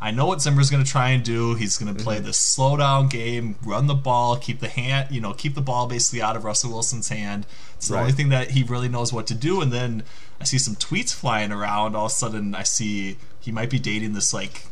I 0.00 0.10
know 0.10 0.26
what 0.26 0.42
Zimmer's 0.42 0.70
going 0.70 0.84
to 0.84 0.90
try 0.90 1.10
and 1.10 1.24
do. 1.24 1.54
He's 1.54 1.78
going 1.78 1.94
to 1.94 2.02
play 2.02 2.16
mm-hmm. 2.16 2.26
this 2.26 2.36
slow 2.36 2.76
down 2.76 3.08
game, 3.08 3.56
run 3.64 3.86
the 3.86 3.94
ball, 3.94 4.36
keep 4.36 4.60
the 4.60 4.68
hand, 4.68 5.08
you 5.10 5.20
know, 5.20 5.32
keep 5.32 5.54
the 5.54 5.62
ball 5.62 5.86
basically 5.86 6.20
out 6.20 6.36
of 6.36 6.44
Russell 6.44 6.72
Wilson's 6.72 7.08
hand. 7.08 7.46
It's 7.76 7.88
the 7.88 7.94
right. 7.94 8.00
only 8.02 8.12
thing 8.12 8.28
that 8.28 8.50
he 8.50 8.62
really 8.62 8.88
knows 8.88 9.12
what 9.12 9.26
to 9.28 9.34
do. 9.34 9.62
And 9.62 9.72
then 9.72 10.02
I 10.40 10.44
see 10.44 10.58
some 10.58 10.74
tweets 10.74 11.14
flying 11.14 11.52
around. 11.52 11.96
All 11.96 12.06
of 12.06 12.12
a 12.12 12.14
sudden, 12.14 12.54
I 12.54 12.64
see 12.64 13.16
he 13.40 13.50
might 13.50 13.70
be 13.70 13.78
dating 13.78 14.12
this 14.12 14.34
like 14.34 14.66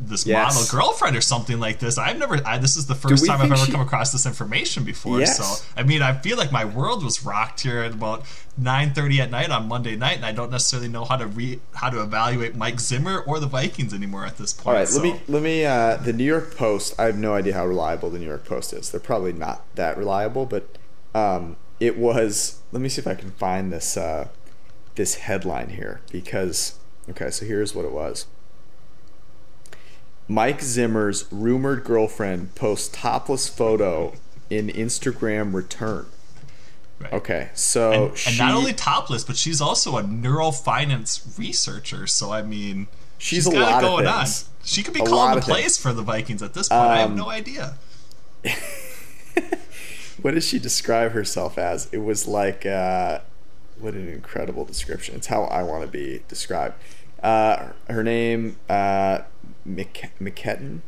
this 0.00 0.24
yes. 0.24 0.54
model 0.54 0.68
girlfriend 0.70 1.16
or 1.16 1.20
something 1.20 1.58
like 1.58 1.80
this. 1.80 1.98
I've 1.98 2.18
never. 2.18 2.38
I, 2.46 2.58
this 2.58 2.76
is 2.76 2.86
the 2.86 2.94
first 2.94 3.26
time 3.26 3.40
I've 3.40 3.50
ever 3.50 3.64
she... 3.64 3.72
come 3.72 3.80
across 3.80 4.12
this 4.12 4.26
information 4.26 4.84
before. 4.84 5.20
Yes. 5.20 5.38
So 5.38 5.66
I 5.76 5.82
mean, 5.82 6.02
I 6.02 6.12
feel 6.12 6.36
like 6.36 6.52
my 6.52 6.64
world 6.64 7.02
was 7.02 7.24
rocked 7.24 7.62
here 7.62 7.80
at 7.80 7.92
about 7.92 8.24
nine 8.56 8.92
thirty 8.94 9.20
at 9.20 9.30
night 9.30 9.50
on 9.50 9.66
Monday 9.66 9.96
night, 9.96 10.16
and 10.16 10.24
I 10.24 10.32
don't 10.32 10.50
necessarily 10.50 10.88
know 10.88 11.04
how 11.04 11.16
to 11.16 11.26
re 11.26 11.60
how 11.74 11.90
to 11.90 12.00
evaluate 12.00 12.54
Mike 12.54 12.78
Zimmer 12.78 13.20
or 13.20 13.40
the 13.40 13.46
Vikings 13.46 13.92
anymore 13.92 14.24
at 14.24 14.36
this 14.38 14.52
point. 14.52 14.66
All 14.68 14.74
right, 14.74 14.88
so. 14.88 15.02
let 15.02 15.14
me 15.14 15.20
let 15.26 15.42
me. 15.42 15.64
Uh, 15.64 15.96
the 15.96 16.12
New 16.12 16.24
York 16.24 16.56
Post. 16.56 16.94
I 16.98 17.04
have 17.04 17.18
no 17.18 17.34
idea 17.34 17.54
how 17.54 17.66
reliable 17.66 18.10
the 18.10 18.18
New 18.18 18.26
York 18.26 18.44
Post 18.44 18.72
is. 18.72 18.90
They're 18.90 19.00
probably 19.00 19.32
not 19.32 19.64
that 19.74 19.98
reliable, 19.98 20.46
but 20.46 20.78
um, 21.14 21.56
it 21.80 21.98
was. 21.98 22.60
Let 22.70 22.82
me 22.82 22.88
see 22.88 23.00
if 23.00 23.06
I 23.06 23.14
can 23.14 23.32
find 23.32 23.72
this 23.72 23.96
uh, 23.96 24.28
this 24.94 25.16
headline 25.16 25.70
here 25.70 26.02
because 26.12 26.78
okay, 27.10 27.30
so 27.30 27.44
here's 27.44 27.74
what 27.74 27.84
it 27.84 27.92
was. 27.92 28.26
Mike 30.28 30.60
Zimmer's 30.60 31.24
rumored 31.32 31.84
girlfriend 31.84 32.54
posts 32.54 32.90
topless 32.92 33.48
photo 33.48 34.12
in 34.50 34.68
Instagram 34.68 35.54
return. 35.54 36.06
Right. 37.00 37.12
Okay, 37.12 37.50
so 37.54 38.08
and, 38.08 38.16
she, 38.18 38.30
and, 38.30 38.38
not 38.38 38.54
only 38.54 38.72
topless, 38.72 39.24
but 39.24 39.36
she's 39.36 39.60
also 39.60 39.96
a 39.96 40.02
neurofinance 40.02 41.38
researcher. 41.38 42.06
So 42.06 42.32
I 42.32 42.42
mean, 42.42 42.88
she's, 43.18 43.44
she's 43.44 43.46
a 43.46 43.58
lot 43.58 43.80
going 43.80 44.06
of 44.06 44.14
things. 44.14 44.48
on. 44.48 44.54
She 44.64 44.82
could 44.82 44.94
be 44.94 45.00
a 45.00 45.04
calling 45.04 45.36
the 45.36 45.40
plays 45.40 45.78
for 45.78 45.92
the 45.92 46.02
Vikings 46.02 46.42
at 46.42 46.54
this 46.54 46.68
point. 46.68 46.80
Um, 46.80 46.90
I 46.90 46.98
have 46.98 47.10
um, 47.10 47.16
no 47.16 47.30
idea. 47.30 47.76
what 50.20 50.34
does 50.34 50.46
she 50.46 50.58
describe 50.58 51.12
herself 51.12 51.56
as? 51.56 51.88
It 51.92 51.98
was 51.98 52.26
like, 52.26 52.66
uh, 52.66 53.20
what 53.78 53.94
an 53.94 54.08
incredible 54.08 54.64
description. 54.64 55.14
It's 55.14 55.28
how 55.28 55.44
I 55.44 55.62
want 55.62 55.84
to 55.84 55.88
be 55.88 56.22
described. 56.28 56.74
Uh, 57.22 57.70
her 57.88 58.02
name, 58.02 58.56
uh, 58.68 59.20
McKetton, 59.66 60.80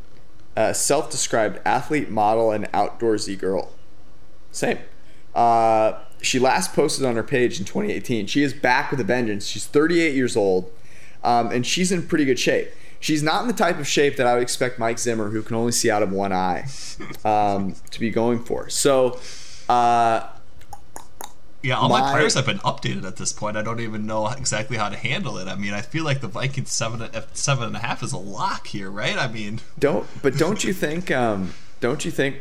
uh, 0.56 0.72
self-described 0.72 1.60
athlete, 1.64 2.10
model, 2.10 2.52
and 2.52 2.70
outdoorsy 2.72 3.38
girl. 3.38 3.72
Same. 4.52 4.78
Uh, 5.34 5.98
she 6.22 6.38
last 6.38 6.74
posted 6.74 7.04
on 7.04 7.16
her 7.16 7.22
page 7.22 7.58
in 7.58 7.64
2018. 7.64 8.26
She 8.26 8.42
is 8.42 8.52
back 8.52 8.90
with 8.90 9.00
a 9.00 9.04
vengeance. 9.04 9.46
She's 9.46 9.66
38 9.66 10.14
years 10.14 10.36
old, 10.36 10.70
um, 11.24 11.50
and 11.50 11.66
she's 11.66 11.92
in 11.92 12.06
pretty 12.06 12.24
good 12.24 12.38
shape. 12.38 12.68
She's 12.98 13.22
not 13.22 13.42
in 13.42 13.48
the 13.48 13.54
type 13.54 13.78
of 13.78 13.88
shape 13.88 14.16
that 14.16 14.26
I 14.26 14.34
would 14.34 14.42
expect 14.42 14.78
Mike 14.78 14.98
Zimmer, 14.98 15.30
who 15.30 15.42
can 15.42 15.56
only 15.56 15.72
see 15.72 15.90
out 15.90 16.02
of 16.02 16.12
one 16.12 16.32
eye, 16.32 16.66
um, 17.24 17.74
to 17.90 18.00
be 18.00 18.10
going 18.10 18.44
for. 18.44 18.68
So, 18.68 19.18
uh, 19.68 20.28
yeah, 21.62 21.76
all 21.76 21.88
my, 21.88 22.00
my, 22.00 22.10
players 22.12 22.34
have 22.34 22.46
been 22.46 22.58
updated 22.58 23.04
at 23.04 23.16
this 23.16 23.32
point. 23.32 23.56
I 23.56 23.62
don't 23.62 23.80
even 23.80 24.06
know 24.06 24.26
exactly 24.28 24.76
how 24.76 24.88
to 24.88 24.96
handle 24.96 25.36
it. 25.38 25.46
I 25.46 25.54
mean, 25.56 25.74
I 25.74 25.82
feel 25.82 26.04
like 26.04 26.20
the 26.20 26.28
Vikings 26.28 26.72
seven 26.72 27.08
seven 27.32 27.64
and 27.64 27.76
a 27.76 27.80
half 27.80 28.02
is 28.02 28.12
a 28.12 28.18
lock 28.18 28.68
here, 28.68 28.90
right? 28.90 29.16
I 29.16 29.28
mean, 29.28 29.60
don't 29.78 30.06
but 30.22 30.36
don't 30.36 30.64
you 30.64 30.72
think? 30.72 31.10
Um, 31.10 31.54
don't 31.80 32.04
you 32.04 32.10
think 32.10 32.36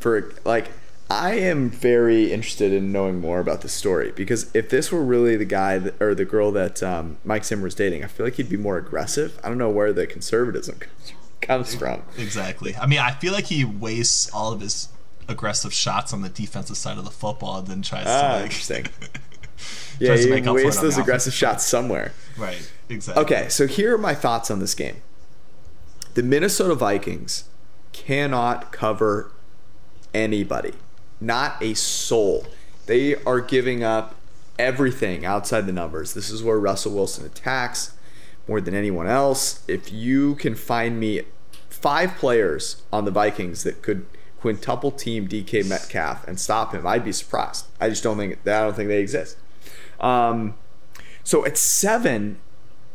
for 0.00 0.34
like 0.44 0.70
I 1.10 1.34
am 1.34 1.68
very 1.68 2.32
interested 2.32 2.72
in 2.72 2.90
knowing 2.90 3.20
more 3.20 3.38
about 3.38 3.60
this 3.60 3.72
story 3.72 4.12
because 4.12 4.50
if 4.54 4.70
this 4.70 4.90
were 4.90 5.04
really 5.04 5.36
the 5.36 5.44
guy 5.44 5.78
that, 5.78 6.00
or 6.00 6.14
the 6.14 6.24
girl 6.24 6.50
that 6.52 6.82
um, 6.82 7.18
Mike 7.24 7.44
Zimmer 7.44 7.64
was 7.64 7.74
dating, 7.74 8.02
I 8.02 8.06
feel 8.06 8.24
like 8.24 8.36
he'd 8.36 8.48
be 8.48 8.56
more 8.56 8.78
aggressive. 8.78 9.38
I 9.44 9.48
don't 9.48 9.58
know 9.58 9.70
where 9.70 9.92
the 9.92 10.06
conservatism 10.06 10.80
comes 11.42 11.74
from. 11.74 12.02
Exactly. 12.16 12.74
I 12.76 12.86
mean, 12.86 13.00
I 13.00 13.12
feel 13.12 13.34
like 13.34 13.46
he 13.46 13.64
wastes 13.64 14.32
all 14.32 14.52
of 14.52 14.60
his 14.60 14.88
aggressive 15.28 15.72
shots 15.72 16.12
on 16.12 16.22
the 16.22 16.28
defensive 16.28 16.76
side 16.76 16.98
of 16.98 17.04
the 17.04 17.10
football 17.10 17.58
and 17.58 17.66
then 17.66 17.82
tries 17.82 18.06
ah, 18.06 18.20
to 18.20 18.34
like 18.34 18.44
interesting. 18.44 18.86
yeah, 19.98 20.14
you 20.14 20.52
waste 20.52 20.80
those 20.80 20.98
aggressive 20.98 21.32
shots 21.32 21.64
somewhere. 21.64 22.12
Right. 22.36 22.70
Exactly. 22.88 23.24
Okay, 23.24 23.48
so 23.48 23.66
here 23.66 23.94
are 23.94 23.98
my 23.98 24.14
thoughts 24.14 24.50
on 24.50 24.58
this 24.58 24.74
game. 24.74 24.96
The 26.14 26.22
Minnesota 26.22 26.74
Vikings 26.74 27.44
cannot 27.92 28.72
cover 28.72 29.32
anybody, 30.12 30.72
not 31.20 31.60
a 31.62 31.74
soul. 31.74 32.46
They 32.86 33.16
are 33.24 33.40
giving 33.40 33.82
up 33.82 34.14
everything 34.58 35.24
outside 35.24 35.66
the 35.66 35.72
numbers. 35.72 36.14
This 36.14 36.30
is 36.30 36.42
where 36.42 36.58
Russell 36.58 36.92
Wilson 36.92 37.24
attacks 37.24 37.94
more 38.46 38.60
than 38.60 38.74
anyone 38.74 39.06
else. 39.06 39.64
If 39.66 39.92
you 39.92 40.34
can 40.36 40.54
find 40.54 41.00
me 41.00 41.22
five 41.68 42.16
players 42.16 42.82
on 42.92 43.04
the 43.04 43.10
Vikings 43.10 43.64
that 43.64 43.82
could 43.82 44.06
quintuple 44.44 44.90
team 44.90 45.26
DK 45.26 45.66
Metcalf 45.66 46.28
and 46.28 46.38
stop 46.38 46.74
him, 46.74 46.86
I'd 46.86 47.02
be 47.02 47.12
surprised. 47.12 47.64
I 47.80 47.88
just 47.88 48.02
don't 48.02 48.18
think 48.18 48.42
that 48.42 48.60
I 48.60 48.64
don't 48.66 48.76
think 48.76 48.88
they 48.88 49.00
exist. 49.00 49.38
Um, 49.98 50.52
so 51.22 51.46
at 51.46 51.56
seven, 51.56 52.38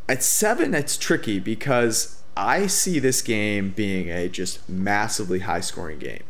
at 0.07 0.21
seven, 0.21 0.75
it's 0.75 0.95
tricky 0.95 1.39
because 1.39 2.21
I 2.37 2.67
see 2.67 2.99
this 2.99 3.23
game 3.23 3.71
being 3.71 4.09
a 4.11 4.29
just 4.29 4.69
massively 4.69 5.39
high 5.39 5.61
scoring 5.61 5.97
game 5.97 6.21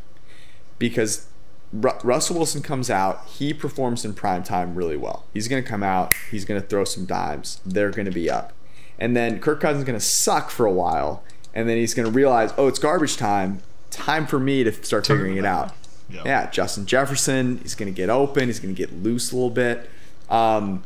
because 0.77 1.27
Ru- 1.73 1.99
Russell 2.01 2.38
Wilson 2.38 2.62
comes 2.62 2.89
out, 2.89 3.25
he 3.25 3.53
performs 3.53 4.05
in 4.05 4.13
prime 4.13 4.43
time 4.43 4.73
really 4.73 4.95
well. 4.95 5.25
He's 5.34 5.49
going 5.49 5.62
to 5.62 5.69
come 5.69 5.84
out, 5.84 6.13
he's 6.32 6.45
going 6.45 6.62
to 6.62 6.65
throw 6.65 6.86
some 6.86 7.03
dimes. 7.05 7.60
They're 7.65 7.91
going 7.91 8.05
to 8.05 8.12
be 8.12 8.29
up. 8.29 8.53
And 8.97 9.17
then 9.17 9.41
Kirk 9.41 9.60
Cousins 9.60 9.82
is 9.82 9.86
going 9.86 9.99
to 9.99 10.05
suck 10.05 10.49
for 10.49 10.65
a 10.65 10.71
while, 10.71 11.25
and 11.53 11.67
then 11.67 11.75
he's 11.75 11.93
going 11.93 12.05
to 12.05 12.12
realize, 12.12 12.53
oh, 12.58 12.69
it's 12.69 12.79
garbage 12.79 13.17
time, 13.17 13.62
time 13.91 14.28
for 14.28 14.39
me 14.39 14.63
to 14.63 14.71
start 14.71 15.08
figuring 15.08 15.38
it 15.38 15.45
out. 15.45 15.73
Yep. 16.10 16.25
Yeah, 16.25 16.49
Justin 16.49 16.86
Jefferson, 16.86 17.60
he's 17.62 17.75
going 17.75 17.91
to 17.91 17.95
get 17.95 18.10
open, 18.10 18.47
he's 18.47 18.60
going 18.60 18.73
to 18.73 18.78
get 18.78 18.91
loose 19.04 19.32
a 19.32 19.36
little 19.36 19.52
bit. 19.52 19.89
Um, 20.30 20.84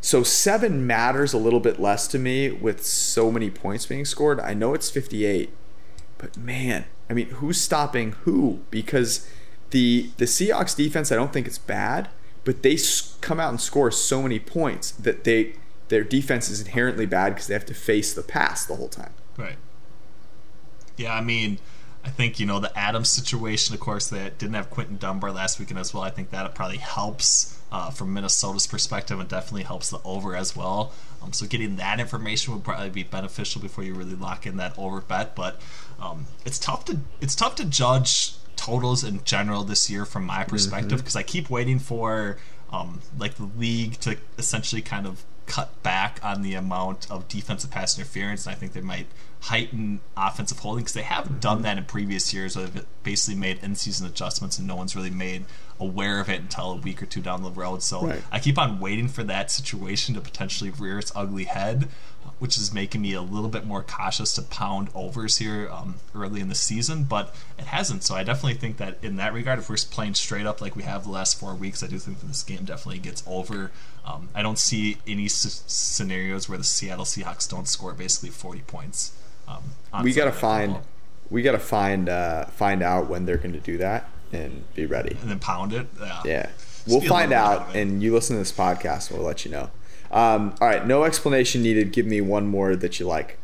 so 0.00 0.22
seven 0.22 0.86
matters 0.86 1.32
a 1.32 1.38
little 1.38 1.60
bit 1.60 1.78
less 1.78 2.06
to 2.08 2.18
me 2.18 2.50
with 2.50 2.84
so 2.84 3.30
many 3.30 3.50
points 3.50 3.86
being 3.86 4.04
scored. 4.04 4.40
I 4.40 4.54
know 4.54 4.74
it's 4.74 4.90
58, 4.90 5.50
but 6.18 6.36
man, 6.36 6.86
I 7.08 7.12
mean, 7.12 7.30
who's 7.30 7.60
stopping 7.60 8.12
who? 8.24 8.60
Because 8.70 9.28
the 9.70 10.10
the 10.16 10.24
Seahawks 10.24 10.76
defense, 10.76 11.12
I 11.12 11.16
don't 11.16 11.32
think 11.32 11.46
it's 11.46 11.58
bad, 11.58 12.08
but 12.44 12.62
they 12.62 12.78
come 13.20 13.40
out 13.40 13.50
and 13.50 13.60
score 13.60 13.90
so 13.90 14.22
many 14.22 14.38
points 14.38 14.90
that 14.92 15.24
they 15.24 15.54
their 15.88 16.04
defense 16.04 16.48
is 16.48 16.60
inherently 16.60 17.04
bad 17.06 17.30
because 17.30 17.48
they 17.48 17.54
have 17.54 17.66
to 17.66 17.74
face 17.74 18.14
the 18.14 18.22
pass 18.22 18.64
the 18.64 18.76
whole 18.76 18.88
time. 18.88 19.12
Right. 19.36 19.56
Yeah, 20.96 21.14
I 21.14 21.20
mean, 21.20 21.58
I 22.04 22.08
think 22.08 22.40
you 22.40 22.46
know 22.46 22.60
the 22.60 22.76
Adams 22.78 23.10
situation. 23.10 23.74
Of 23.74 23.80
course, 23.80 24.08
they 24.08 24.30
didn't 24.38 24.54
have 24.54 24.70
Quinton 24.70 24.96
Dunbar 24.96 25.32
last 25.32 25.58
weekend 25.58 25.78
as 25.78 25.92
well. 25.92 26.02
I 26.02 26.10
think 26.10 26.30
that 26.30 26.54
probably 26.54 26.78
helps 26.78 27.58
uh, 27.70 27.90
from 27.90 28.14
Minnesota's 28.14 28.66
perspective, 28.66 29.20
and 29.20 29.28
definitely 29.28 29.64
helps 29.64 29.90
the 29.90 30.00
over 30.04 30.34
as 30.34 30.56
well. 30.56 30.92
Um, 31.22 31.32
so 31.32 31.46
getting 31.46 31.76
that 31.76 32.00
information 32.00 32.54
would 32.54 32.64
probably 32.64 32.90
be 32.90 33.02
beneficial 33.02 33.60
before 33.60 33.84
you 33.84 33.94
really 33.94 34.14
lock 34.14 34.46
in 34.46 34.56
that 34.56 34.78
over 34.78 35.00
bet. 35.00 35.36
But 35.36 35.60
um, 36.00 36.26
it's 36.44 36.58
tough 36.58 36.84
to 36.86 36.98
it's 37.20 37.34
tough 37.34 37.54
to 37.56 37.64
judge 37.64 38.34
totals 38.56 39.04
in 39.04 39.22
general 39.24 39.64
this 39.64 39.90
year 39.90 40.04
from 40.04 40.24
my 40.24 40.44
perspective 40.44 40.98
because 40.98 41.12
mm-hmm. 41.12 41.18
I 41.18 41.22
keep 41.22 41.50
waiting 41.50 41.78
for 41.78 42.38
um, 42.70 43.00
like 43.18 43.34
the 43.34 43.48
league 43.56 43.94
to 44.00 44.16
essentially 44.38 44.82
kind 44.82 45.06
of 45.06 45.24
cut 45.50 45.82
back 45.82 46.20
on 46.22 46.42
the 46.42 46.54
amount 46.54 47.10
of 47.10 47.26
defensive 47.26 47.72
pass 47.72 47.98
interference, 47.98 48.46
and 48.46 48.54
I 48.54 48.58
think 48.58 48.72
they 48.72 48.80
might 48.80 49.06
heighten 49.40 50.00
offensive 50.16 50.60
holding 50.60 50.84
because 50.84 50.94
they 50.94 51.02
have 51.02 51.24
mm-hmm. 51.24 51.40
done 51.40 51.62
that 51.62 51.76
in 51.76 51.84
previous 51.84 52.32
years. 52.32 52.56
Where 52.56 52.66
they've 52.66 52.86
basically 53.02 53.38
made 53.38 53.58
in-season 53.62 54.06
adjustments, 54.06 54.58
and 54.58 54.68
no 54.68 54.76
one's 54.76 54.94
really 54.94 55.10
made 55.10 55.44
aware 55.80 56.20
of 56.20 56.28
it 56.28 56.40
until 56.40 56.72
a 56.72 56.76
week 56.76 57.02
or 57.02 57.06
two 57.06 57.22
down 57.22 57.42
the 57.42 57.50
road. 57.50 57.82
So 57.82 58.06
right. 58.06 58.22
I 58.30 58.38
keep 58.38 58.58
on 58.58 58.78
waiting 58.78 59.08
for 59.08 59.24
that 59.24 59.50
situation 59.50 60.14
to 60.14 60.20
potentially 60.20 60.70
rear 60.70 60.98
its 60.98 61.10
ugly 61.16 61.44
head, 61.44 61.88
which 62.38 62.58
is 62.58 62.72
making 62.72 63.00
me 63.00 63.14
a 63.14 63.22
little 63.22 63.48
bit 63.48 63.66
more 63.66 63.82
cautious 63.82 64.34
to 64.34 64.42
pound 64.42 64.88
overs 64.94 65.38
here 65.38 65.68
um, 65.70 65.96
early 66.14 66.40
in 66.40 66.48
the 66.48 66.54
season. 66.54 67.04
But 67.04 67.34
it 67.58 67.64
hasn't, 67.64 68.04
so 68.04 68.14
I 68.14 68.22
definitely 68.22 68.54
think 68.54 68.76
that 68.76 68.98
in 69.02 69.16
that 69.16 69.32
regard, 69.32 69.58
if 69.58 69.70
we're 69.70 69.76
playing 69.90 70.14
straight 70.14 70.46
up 70.46 70.60
like 70.60 70.76
we 70.76 70.82
have 70.82 71.04
the 71.04 71.10
last 71.10 71.40
four 71.40 71.54
weeks, 71.54 71.82
I 71.82 71.86
do 71.86 71.98
think 71.98 72.20
that 72.20 72.26
this 72.26 72.42
game 72.42 72.64
definitely 72.64 73.00
gets 73.00 73.24
over. 73.26 73.72
Um, 74.04 74.28
I 74.34 74.42
don't 74.42 74.58
see 74.58 74.98
any 75.06 75.24
s- 75.24 75.64
scenarios 75.66 76.48
where 76.48 76.58
the 76.58 76.64
Seattle 76.64 77.04
Seahawks 77.04 77.48
don't 77.48 77.66
score 77.66 77.94
basically 77.94 78.30
40 78.30 78.60
points. 78.60 79.12
Um, 79.48 79.62
we 80.04 80.12
gotta 80.12 80.30
find, 80.30 80.78
we 81.28 81.42
gotta 81.42 81.58
find, 81.58 82.08
uh, 82.08 82.44
find 82.46 82.82
out 82.82 83.08
when 83.08 83.24
they're 83.24 83.36
going 83.36 83.52
to 83.52 83.60
do 83.60 83.78
that 83.78 84.08
and 84.32 84.64
be 84.74 84.86
ready. 84.86 85.16
And 85.20 85.30
then 85.30 85.38
pound 85.38 85.72
it. 85.72 85.86
Yeah. 85.98 86.22
Yeah. 86.24 86.48
we'll 86.86 87.00
find 87.00 87.32
out, 87.32 87.74
and 87.74 88.02
you 88.02 88.12
listen 88.12 88.36
to 88.36 88.40
this 88.40 88.52
podcast, 88.52 89.10
we'll 89.10 89.22
let 89.22 89.44
you 89.44 89.50
know. 89.50 89.70
Um, 90.10 90.54
all 90.60 90.68
right, 90.68 90.86
no 90.86 91.04
explanation 91.04 91.62
needed. 91.62 91.92
Give 91.92 92.06
me 92.06 92.20
one 92.20 92.46
more 92.46 92.74
that 92.74 92.98
you 92.98 93.06
like. 93.06 93.38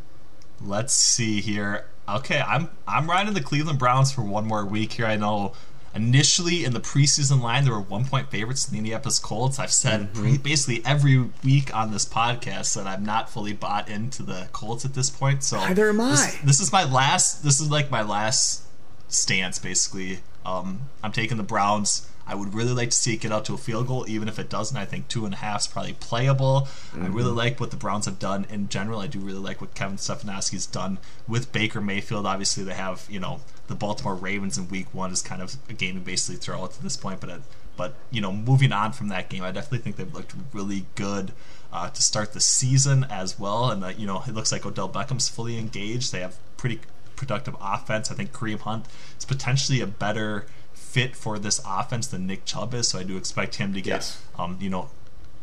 Let's 0.61 0.95
see 0.95 1.41
here. 1.41 1.87
Okay, 2.09 2.41
I'm 2.41 2.71
I'm 2.87 3.09
riding 3.09 3.35
the 3.35 3.43
Cleveland 3.43 3.79
Browns 3.79 4.13
for 4.13 4.23
one 4.23 4.47
more 4.47 4.65
week 4.65 4.93
here. 4.93 5.07
I 5.07 5.17
know 5.17 5.53
initially 5.95 6.65
in 6.65 6.73
the 6.73 6.81
preseason 6.81 7.41
line 7.41 7.65
there 7.65 7.73
were 7.73 7.81
one 7.81 8.05
point 8.05 8.31
favorites 8.31 8.65
to 8.67 8.71
the 8.71 8.79
Indianapolis 8.79 9.19
Colts. 9.19 9.59
I've 9.59 9.73
said 9.73 10.13
mm-hmm. 10.13 10.37
basically 10.37 10.83
every 10.85 11.31
week 11.45 11.75
on 11.75 11.91
this 11.93 12.05
podcast 12.05 12.75
that 12.75 12.87
I'm 12.87 13.05
not 13.05 13.31
fully 13.31 13.53
bought 13.53 13.89
into 13.89 14.23
the 14.23 14.49
Colts 14.53 14.85
at 14.85 14.95
this 14.95 15.11
point. 15.11 15.43
So 15.43 15.57
neither 15.57 15.89
am 15.89 16.01
I. 16.01 16.11
This, 16.11 16.39
this 16.45 16.61
is 16.61 16.73
my 16.73 16.85
last. 16.85 17.43
This 17.43 17.61
is 17.61 17.71
like 17.71 17.91
my 17.91 18.03
last 18.03 18.63
stance 19.09 19.59
basically 19.59 20.19
um, 20.47 20.89
I'm 21.03 21.13
taking 21.13 21.37
the 21.37 21.43
Browns. 21.43 22.09
I 22.29 22.35
would 22.35 22.55
really 22.55 22.73
like 22.73 22.91
to 22.91 22.97
see 22.97 23.15
it 23.15 23.21
get 23.21 23.33
out 23.33 23.45
to 23.47 23.55
a 23.55 23.59
field 23.59 23.89
goal, 23.89 24.05
even 24.09 24.29
if 24.29 24.39
it 24.39 24.49
doesn't. 24.49 24.77
I 24.77 24.85
think 24.85 25.09
two 25.09 25.25
and 25.25 25.35
a 25.35 25.39
half 25.39 25.61
is 25.63 25.67
probably 25.67 25.95
playable. 25.95 26.63
Mm-hmm. 26.63 27.05
I 27.05 27.07
really 27.09 27.29
mm-hmm. 27.29 27.37
like 27.37 27.61
what 27.61 27.71
the 27.71 27.77
Browns 27.77 28.07
have 28.07 28.19
done 28.19 28.47
in 28.49 28.69
general. 28.69 29.01
I 29.01 29.09
do 29.09 29.19
really 29.19 29.41
like 29.41 29.61
what 29.61 29.75
Kevin 29.75 29.97
Stefanski's 29.97 30.67
done 30.67 30.99
with 31.29 31.53
Baker 31.53 31.81
Mayfield. 31.81 32.27
Obviously, 32.27 32.63
they 32.63 32.75
have 32.75 33.07
you 33.11 33.21
know 33.21 33.41
the 33.67 33.75
Baltimore 33.75 34.15
Ravens 34.15 34.57
in 34.57 34.69
Week 34.69 34.87
One 34.93 35.11
is 35.11 35.21
kind 35.21 35.43
of 35.43 35.57
a 35.69 35.73
game 35.73 35.95
to 35.95 36.01
basically 36.01 36.37
throw 36.37 36.63
out 36.63 36.73
to 36.73 36.83
this 36.83 36.97
point, 36.97 37.21
but. 37.21 37.31
Uh, 37.31 37.39
but 37.79 37.93
you 38.11 38.23
know, 38.23 38.33
moving 38.33 38.73
on 38.73 38.93
from 38.93 39.09
that 39.09 39.29
game, 39.29 39.43
I 39.43 39.51
definitely 39.51 39.81
think 39.81 39.97
they've 39.97 40.15
looked 40.15 40.33
really 40.55 40.87
good 40.95 41.33
uh, 41.71 41.91
to 41.91 42.03
start 42.03 42.33
the 42.33 42.41
season 42.41 43.05
as 43.11 43.39
well. 43.39 43.71
And 43.71 43.85
uh, 43.85 43.89
you 43.89 44.07
know, 44.07 44.23
it 44.27 44.33
looks 44.33 44.51
like 44.51 44.65
Odell 44.65 44.89
Beckham's 44.89 45.29
fully 45.29 45.59
engaged. 45.59 46.11
They 46.11 46.21
have 46.21 46.39
pretty 46.57 46.81
productive 47.17 47.57
offense. 47.61 48.11
I 48.11 48.15
think 48.15 48.33
Kareem 48.33 48.61
Hunt 48.61 48.87
is 49.19 49.25
potentially 49.25 49.81
a 49.81 49.87
better 49.87 50.47
fit 50.73 51.17
for 51.17 51.39
this 51.39 51.61
offense 51.67 52.07
than 52.07 52.27
Nick 52.27 52.45
Chubb 52.45 52.75
is, 52.75 52.89
so 52.89 52.99
I 52.99 53.03
do 53.03 53.17
expect 53.17 53.57
him 53.57 53.73
to 53.75 53.81
get, 53.81 53.91
yes. 53.91 54.23
um, 54.39 54.59
you 54.61 54.71
know, 54.71 54.91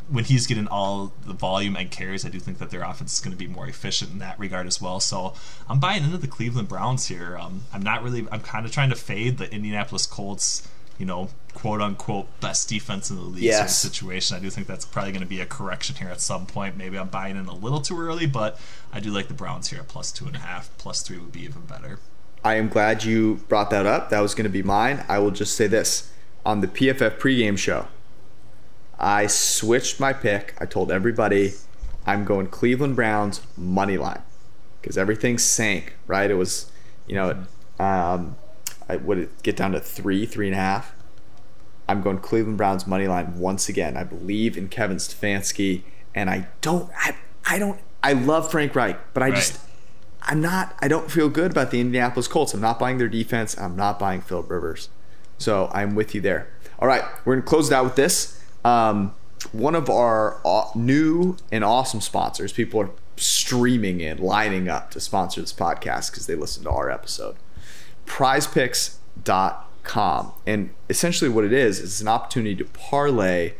when 0.08 0.24
he's 0.24 0.46
getting 0.46 0.66
all 0.66 1.12
the 1.24 1.32
volume 1.32 1.76
and 1.76 1.90
carries, 1.90 2.26
I 2.26 2.28
do 2.28 2.38
think 2.38 2.58
that 2.58 2.70
their 2.70 2.82
offense 2.82 3.14
is 3.14 3.20
going 3.20 3.32
to 3.32 3.38
be 3.38 3.46
more 3.46 3.66
efficient 3.66 4.12
in 4.12 4.18
that 4.18 4.38
regard 4.38 4.66
as 4.66 4.80
well. 4.80 5.00
So 5.00 5.34
I'm 5.68 5.80
buying 5.80 6.04
into 6.04 6.18
the 6.18 6.26
Cleveland 6.26 6.68
Browns 6.68 7.06
here. 7.06 7.38
Um, 7.38 7.62
I'm 7.72 7.82
not 7.82 8.02
really. 8.02 8.26
I'm 8.30 8.40
kind 8.40 8.66
of 8.66 8.72
trying 8.72 8.90
to 8.90 8.96
fade 8.96 9.38
the 9.38 9.50
Indianapolis 9.52 10.06
Colts 10.06 10.68
you 10.98 11.06
know, 11.06 11.28
quote 11.54 11.80
unquote 11.80 12.40
best 12.40 12.68
defense 12.68 13.10
in 13.10 13.16
the 13.16 13.22
league 13.22 13.42
yes. 13.42 13.56
sort 13.56 13.64
of 13.64 13.94
situation. 13.94 14.36
I 14.36 14.40
do 14.40 14.50
think 14.50 14.66
that's 14.66 14.84
probably 14.84 15.12
going 15.12 15.22
to 15.22 15.28
be 15.28 15.40
a 15.40 15.46
correction 15.46 15.96
here 15.96 16.08
at 16.08 16.20
some 16.20 16.46
point. 16.46 16.76
Maybe 16.76 16.98
I'm 16.98 17.08
buying 17.08 17.36
in 17.36 17.46
a 17.46 17.54
little 17.54 17.80
too 17.80 17.98
early, 17.98 18.26
but 18.26 18.58
I 18.92 19.00
do 19.00 19.10
like 19.10 19.28
the 19.28 19.34
Browns 19.34 19.68
here 19.68 19.80
at 19.80 19.88
plus 19.88 20.12
two 20.12 20.26
and 20.26 20.36
a 20.36 20.40
half. 20.40 20.70
Plus 20.78 21.02
three 21.02 21.18
would 21.18 21.32
be 21.32 21.42
even 21.42 21.62
better. 21.62 21.98
I 22.44 22.56
am 22.56 22.68
glad 22.68 23.04
you 23.04 23.40
brought 23.48 23.70
that 23.70 23.86
up. 23.86 24.10
That 24.10 24.20
was 24.20 24.34
going 24.34 24.44
to 24.44 24.50
be 24.50 24.62
mine. 24.62 25.04
I 25.08 25.18
will 25.18 25.30
just 25.30 25.56
say 25.56 25.66
this 25.66 26.12
on 26.44 26.60
the 26.60 26.68
PFF 26.68 27.18
pregame 27.18 27.56
show. 27.56 27.88
I 28.98 29.26
switched 29.26 29.98
my 29.98 30.12
pick. 30.12 30.54
I 30.60 30.66
told 30.66 30.92
everybody 30.92 31.54
I'm 32.06 32.24
going 32.24 32.48
Cleveland 32.48 32.96
Browns 32.96 33.40
money 33.56 33.96
line 33.96 34.22
because 34.80 34.98
everything 34.98 35.38
sank. 35.38 35.94
Right? 36.06 36.30
It 36.30 36.34
was, 36.34 36.70
you 37.06 37.14
know, 37.14 37.44
um, 37.78 38.36
I 38.88 38.96
would 38.96 39.18
it 39.18 39.42
get 39.42 39.56
down 39.56 39.72
to 39.72 39.80
three, 39.80 40.26
three 40.26 40.46
and 40.46 40.54
a 40.54 40.58
half. 40.58 40.94
I'm 41.88 42.02
going 42.02 42.18
Cleveland 42.18 42.56
Browns 42.56 42.86
money 42.86 43.06
line 43.06 43.38
once 43.38 43.68
again. 43.68 43.96
I 43.96 44.04
believe 44.04 44.56
in 44.56 44.68
Kevin 44.68 44.96
Stefanski, 44.96 45.82
and 46.14 46.30
I 46.30 46.48
don't, 46.60 46.90
I, 46.96 47.16
I 47.46 47.58
don't, 47.58 47.80
I 48.02 48.14
love 48.14 48.50
Frank 48.50 48.74
Reich, 48.74 48.98
but 49.12 49.22
I 49.22 49.28
right. 49.28 49.36
just, 49.36 49.60
I'm 50.22 50.40
not, 50.40 50.76
I 50.80 50.88
don't 50.88 51.10
feel 51.10 51.28
good 51.28 51.50
about 51.50 51.70
the 51.70 51.80
Indianapolis 51.80 52.26
Colts. 52.26 52.54
I'm 52.54 52.60
not 52.60 52.78
buying 52.78 52.98
their 52.98 53.08
defense. 53.08 53.58
I'm 53.58 53.76
not 53.76 53.98
buying 53.98 54.22
Philip 54.22 54.50
Rivers. 54.50 54.88
So 55.36 55.70
I'm 55.72 55.94
with 55.94 56.14
you 56.14 56.20
there. 56.20 56.48
All 56.78 56.88
right, 56.88 57.02
we're 57.24 57.34
gonna 57.34 57.46
close 57.46 57.70
it 57.70 57.74
out 57.74 57.84
with 57.84 57.96
this. 57.96 58.40
Um, 58.64 59.14
one 59.52 59.74
of 59.74 59.90
our 59.90 60.40
new 60.74 61.36
and 61.52 61.62
awesome 61.62 62.00
sponsors. 62.00 62.52
People 62.52 62.80
are 62.80 62.90
streaming 63.16 64.00
in, 64.00 64.18
lining 64.18 64.68
up 64.68 64.90
to 64.92 65.00
sponsor 65.00 65.40
this 65.40 65.52
podcast 65.52 66.10
because 66.10 66.26
they 66.26 66.34
listen 66.34 66.64
to 66.64 66.70
our 66.70 66.90
episode 66.90 67.36
prizepicks.com. 68.06 70.32
And 70.46 70.70
essentially, 70.88 71.30
what 71.30 71.44
it 71.44 71.52
is, 71.52 71.80
is 71.80 72.00
an 72.00 72.08
opportunity 72.08 72.56
to 72.56 72.64
parlay 72.64 73.52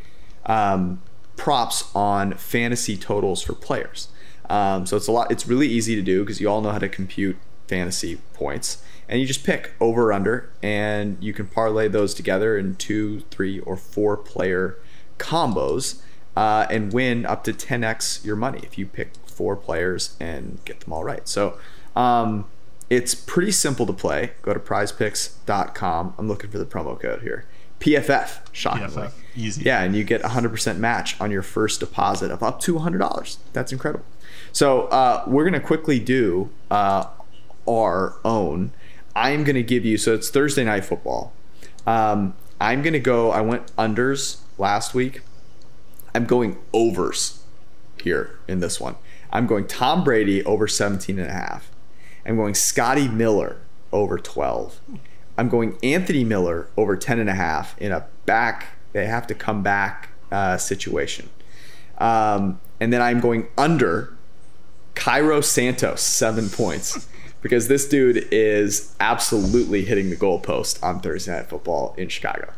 um, 0.46 1.02
props 1.36 1.90
on 1.94 2.34
fantasy 2.34 2.96
totals 2.96 3.42
for 3.42 3.54
players. 3.54 4.08
Um, 4.48 4.86
so 4.86 4.96
it's 4.96 5.08
a 5.08 5.12
lot, 5.12 5.30
it's 5.30 5.46
really 5.46 5.68
easy 5.68 5.96
to 5.96 6.02
do 6.02 6.22
because 6.22 6.40
you 6.40 6.48
all 6.48 6.60
know 6.60 6.70
how 6.70 6.78
to 6.78 6.88
compute 6.88 7.36
fantasy 7.66 8.18
points. 8.34 8.82
And 9.08 9.20
you 9.20 9.26
just 9.26 9.44
pick 9.44 9.72
over 9.80 10.08
or 10.08 10.12
under, 10.12 10.50
and 10.62 11.18
you 11.20 11.32
can 11.32 11.46
parlay 11.46 11.88
those 11.88 12.14
together 12.14 12.56
in 12.56 12.76
two, 12.76 13.20
three, 13.30 13.60
or 13.60 13.76
four 13.76 14.16
player 14.16 14.78
combos 15.18 16.00
uh, 16.36 16.66
and 16.70 16.92
win 16.92 17.26
up 17.26 17.44
to 17.44 17.52
10x 17.52 18.24
your 18.24 18.36
money 18.36 18.60
if 18.62 18.78
you 18.78 18.86
pick 18.86 19.12
four 19.26 19.56
players 19.56 20.16
and 20.18 20.58
get 20.64 20.80
them 20.80 20.92
all 20.92 21.04
right. 21.04 21.28
So, 21.28 21.58
um, 21.94 22.46
it's 22.94 23.14
pretty 23.14 23.50
simple 23.50 23.86
to 23.86 23.92
play. 23.92 24.30
Go 24.42 24.54
to 24.54 24.60
prizepicks.com. 24.60 26.14
I'm 26.16 26.28
looking 26.28 26.50
for 26.50 26.58
the 26.58 26.64
promo 26.64 26.98
code 26.98 27.22
here. 27.22 27.44
PFF, 27.80 28.38
shockingly. 28.52 29.08
PFF. 29.08 29.12
Easy. 29.36 29.62
Yeah, 29.64 29.82
and 29.82 29.96
you 29.96 30.04
get 30.04 30.22
100% 30.22 30.78
match 30.78 31.20
on 31.20 31.32
your 31.32 31.42
first 31.42 31.80
deposit 31.80 32.30
of 32.30 32.42
up 32.42 32.60
to 32.60 32.74
$100. 32.74 33.36
That's 33.52 33.72
incredible. 33.72 34.04
So 34.52 34.82
uh, 34.84 35.24
we're 35.26 35.42
going 35.42 35.60
to 35.60 35.66
quickly 35.66 35.98
do 35.98 36.50
uh, 36.70 37.06
our 37.68 38.14
own. 38.24 38.70
I'm 39.16 39.42
going 39.42 39.56
to 39.56 39.62
give 39.62 39.84
you, 39.84 39.98
so 39.98 40.14
it's 40.14 40.30
Thursday 40.30 40.64
night 40.64 40.84
football. 40.84 41.32
Um, 41.86 42.34
I'm 42.60 42.82
going 42.82 42.92
to 42.92 43.00
go, 43.00 43.32
I 43.32 43.40
went 43.40 43.74
unders 43.76 44.38
last 44.56 44.94
week. 44.94 45.22
I'm 46.14 46.26
going 46.26 46.58
overs 46.72 47.42
here 48.00 48.38
in 48.46 48.60
this 48.60 48.80
one. 48.80 48.94
I'm 49.32 49.48
going 49.48 49.66
Tom 49.66 50.04
Brady 50.04 50.44
over 50.44 50.68
17 50.68 51.18
and 51.18 51.28
a 51.28 51.32
half. 51.32 51.73
I'm 52.26 52.36
going 52.36 52.54
Scotty 52.54 53.08
Miller 53.08 53.58
over 53.92 54.18
12. 54.18 54.80
I'm 55.36 55.48
going 55.48 55.78
Anthony 55.82 56.24
Miller 56.24 56.68
over 56.76 56.96
10 56.96 57.18
and 57.18 57.28
a 57.28 57.34
half 57.34 57.76
in 57.80 57.92
a 57.92 58.06
back, 58.26 58.78
they 58.92 59.06
have 59.06 59.26
to 59.26 59.34
come 59.34 59.62
back 59.62 60.10
uh, 60.30 60.56
situation. 60.56 61.28
Um, 61.98 62.60
and 62.80 62.92
then 62.92 63.02
I'm 63.02 63.20
going 63.20 63.48
under 63.56 64.16
Cairo 64.94 65.40
Santos, 65.40 66.00
seven 66.00 66.48
points. 66.48 67.08
Because 67.42 67.68
this 67.68 67.86
dude 67.86 68.26
is 68.30 68.94
absolutely 69.00 69.84
hitting 69.84 70.08
the 70.08 70.16
goalpost 70.16 70.82
on 70.82 71.00
Thursday 71.00 71.32
Night 71.32 71.46
Football 71.46 71.94
in 71.98 72.08
Chicago. 72.08 72.54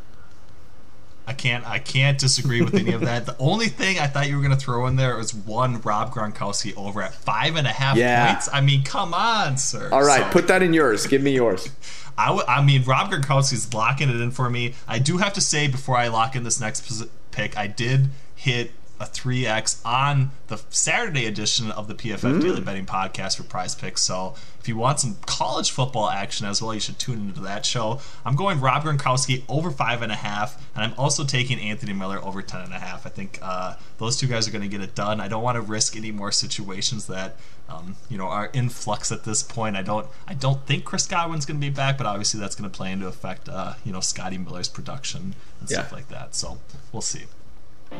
I 1.27 1.33
can't 1.33 1.67
I 1.67 1.79
can't 1.79 2.19
disagree 2.19 2.63
with 2.63 2.75
any 2.75 2.93
of 2.93 3.01
that. 3.01 3.27
The 3.27 3.37
only 3.39 3.67
thing 3.67 3.99
I 3.99 4.07
thought 4.07 4.29
you 4.29 4.37
were 4.37 4.43
going 4.43 4.57
to 4.57 4.61
throw 4.61 4.87
in 4.87 4.97
there 4.97 5.17
was 5.17 5.35
one 5.35 5.81
Rob 5.81 6.15
Gronkowski 6.15 6.77
over 6.77 7.03
at 7.03 7.15
five 7.15 7.57
and 7.57 7.67
a 7.67 7.73
half 7.73 7.97
yeah. 7.97 8.33
points. 8.33 8.49
I 8.53 8.61
mean, 8.61 8.85
come 8.85 9.13
on, 9.13 9.57
sir. 9.57 9.89
All 9.93 10.05
right, 10.05 10.23
so, 10.23 10.31
put 10.31 10.49
that 10.49 10.63
in 10.63 10.73
yours. 10.73 11.07
Give 11.07 11.23
me 11.23 11.35
yours. 11.35 11.69
I, 12.19 12.27
w- 12.29 12.45
I 12.49 12.63
mean, 12.65 12.83
Rob 12.85 13.11
Gronkowski's 13.11 13.75
locking 13.75 14.09
it 14.09 14.21
in 14.21 14.31
for 14.31 14.49
me. 14.49 14.75
I 14.89 14.99
do 14.99 15.19
have 15.19 15.35
to 15.35 15.41
say 15.41 15.69
before 15.69 15.97
I 15.97 16.09
lock 16.09 16.35
in 16.35 16.45
this 16.45 16.61
next 16.61 17.07
pick, 17.31 17.59
I 17.59 17.67
did 17.67 18.09
hit 18.35 18.71
a 18.99 19.05
3x 19.05 19.85
on 19.85 20.31
the 20.47 20.57
Saturday 20.71 21.27
edition 21.27 21.71
of 21.71 21.87
the 21.87 21.95
PFF 21.95 22.41
Daily 22.41 22.61
Betting 22.63 22.87
Podcast 22.87 23.37
for 23.37 23.43
Prize 23.43 23.75
Picks. 23.75 24.01
So 24.01 24.35
if 24.59 24.69
you 24.69 24.77
want 24.77 25.01
some 25.01 25.17
college 25.27 25.71
football 25.71 26.09
action 26.09 26.47
as 26.47 26.63
well, 26.63 26.73
you 26.73 26.81
should 26.81 26.99
tune 26.99 27.19
into 27.29 27.41
that 27.41 27.67
show. 27.67 28.01
I'm 28.25 28.37
going 28.37 28.59
Rob 28.61 28.85
Gronkowski 28.85 29.43
over 29.51 29.71
five 29.71 30.01
and 30.01 30.11
a 30.11 30.17
half, 30.17 30.57
and 30.75 30.83
I'm 30.83 30.99
also 30.99 31.25
taking 31.25 31.61
Anthony 31.61 31.93
Miller 31.93 32.19
over 32.25 32.41
ten 32.41 32.63
and 32.63 32.73
a 32.73 32.79
half. 32.79 33.05
I 33.07 33.11
think 33.11 33.39
uh, 33.43 33.75
those 33.99 34.17
two 34.17 34.27
guys 34.29 34.49
are 34.49 34.51
going 34.51 34.63
to 34.63 34.69
get 34.69 34.81
it 34.81 34.95
done. 34.95 35.21
I 35.21 35.29
don't 35.29 35.43
want 35.43 35.57
to 35.57 35.61
risk 35.61 35.95
any 35.95 36.11
more 36.11 36.33
situations 36.33 37.07
that 37.07 37.37
um, 37.69 37.97
you 38.09 38.17
know 38.17 38.27
are 38.29 38.47
in 38.47 38.71
flux 38.71 39.13
at 39.13 39.25
this 39.25 39.43
point. 39.43 39.77
I 39.77 39.83
don't 39.83 40.07
I 40.27 40.33
don't 40.33 40.65
think 40.67 40.85
Chris 40.85 41.07
Godwin's 41.07 41.45
going 41.45 41.61
to 41.61 41.67
be 41.67 41.71
back, 41.73 41.99
but 41.99 42.07
obviously 42.07 42.41
that's 42.41 42.57
going 42.57 42.71
to 42.71 42.75
play 42.75 42.93
into 42.93 43.07
effect. 43.09 43.49
Uh, 43.49 43.75
you 43.85 43.93
know 43.93 44.01
Scotty 44.01 44.39
Miller's 44.39 44.69
production 44.71 45.35
and 45.61 45.71
Yeah. 45.71 45.81
stuff 45.81 45.93
like 45.93 46.09
that. 46.09 46.35
So 46.35 46.59
we'll 46.93 47.03
see. 47.03 47.25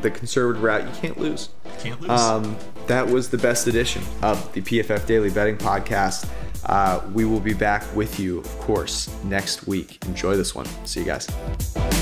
The 0.03 0.11
conservative 0.11 0.63
route, 0.63 0.85
you 0.85 1.01
can't 1.01 1.19
lose. 1.19 1.51
Can't 1.79 2.01
lose. 2.01 2.11
Um, 2.11 2.57
that 2.87 3.07
was 3.07 3.31
the 3.31 3.39
best 3.39 3.67
edition 3.67 4.03
of 4.23 4.53
the 4.53 4.63
PFF 4.63 5.07
Daily 5.07 5.31
Betting 5.31 5.57
Podcast. 5.57 6.29
Uh, 6.67 7.01
we 7.13 7.25
will 7.25 7.41
be 7.41 7.55
back 7.55 7.83
with 7.95 8.19
you, 8.19 8.39
of 8.41 8.59
course, 8.59 9.09
next 9.25 9.67
week. 9.67 10.05
Enjoy 10.07 10.37
this 10.37 10.55
one. 10.55 10.67
See 10.85 11.01
you 11.01 11.07
guys. 11.07 11.96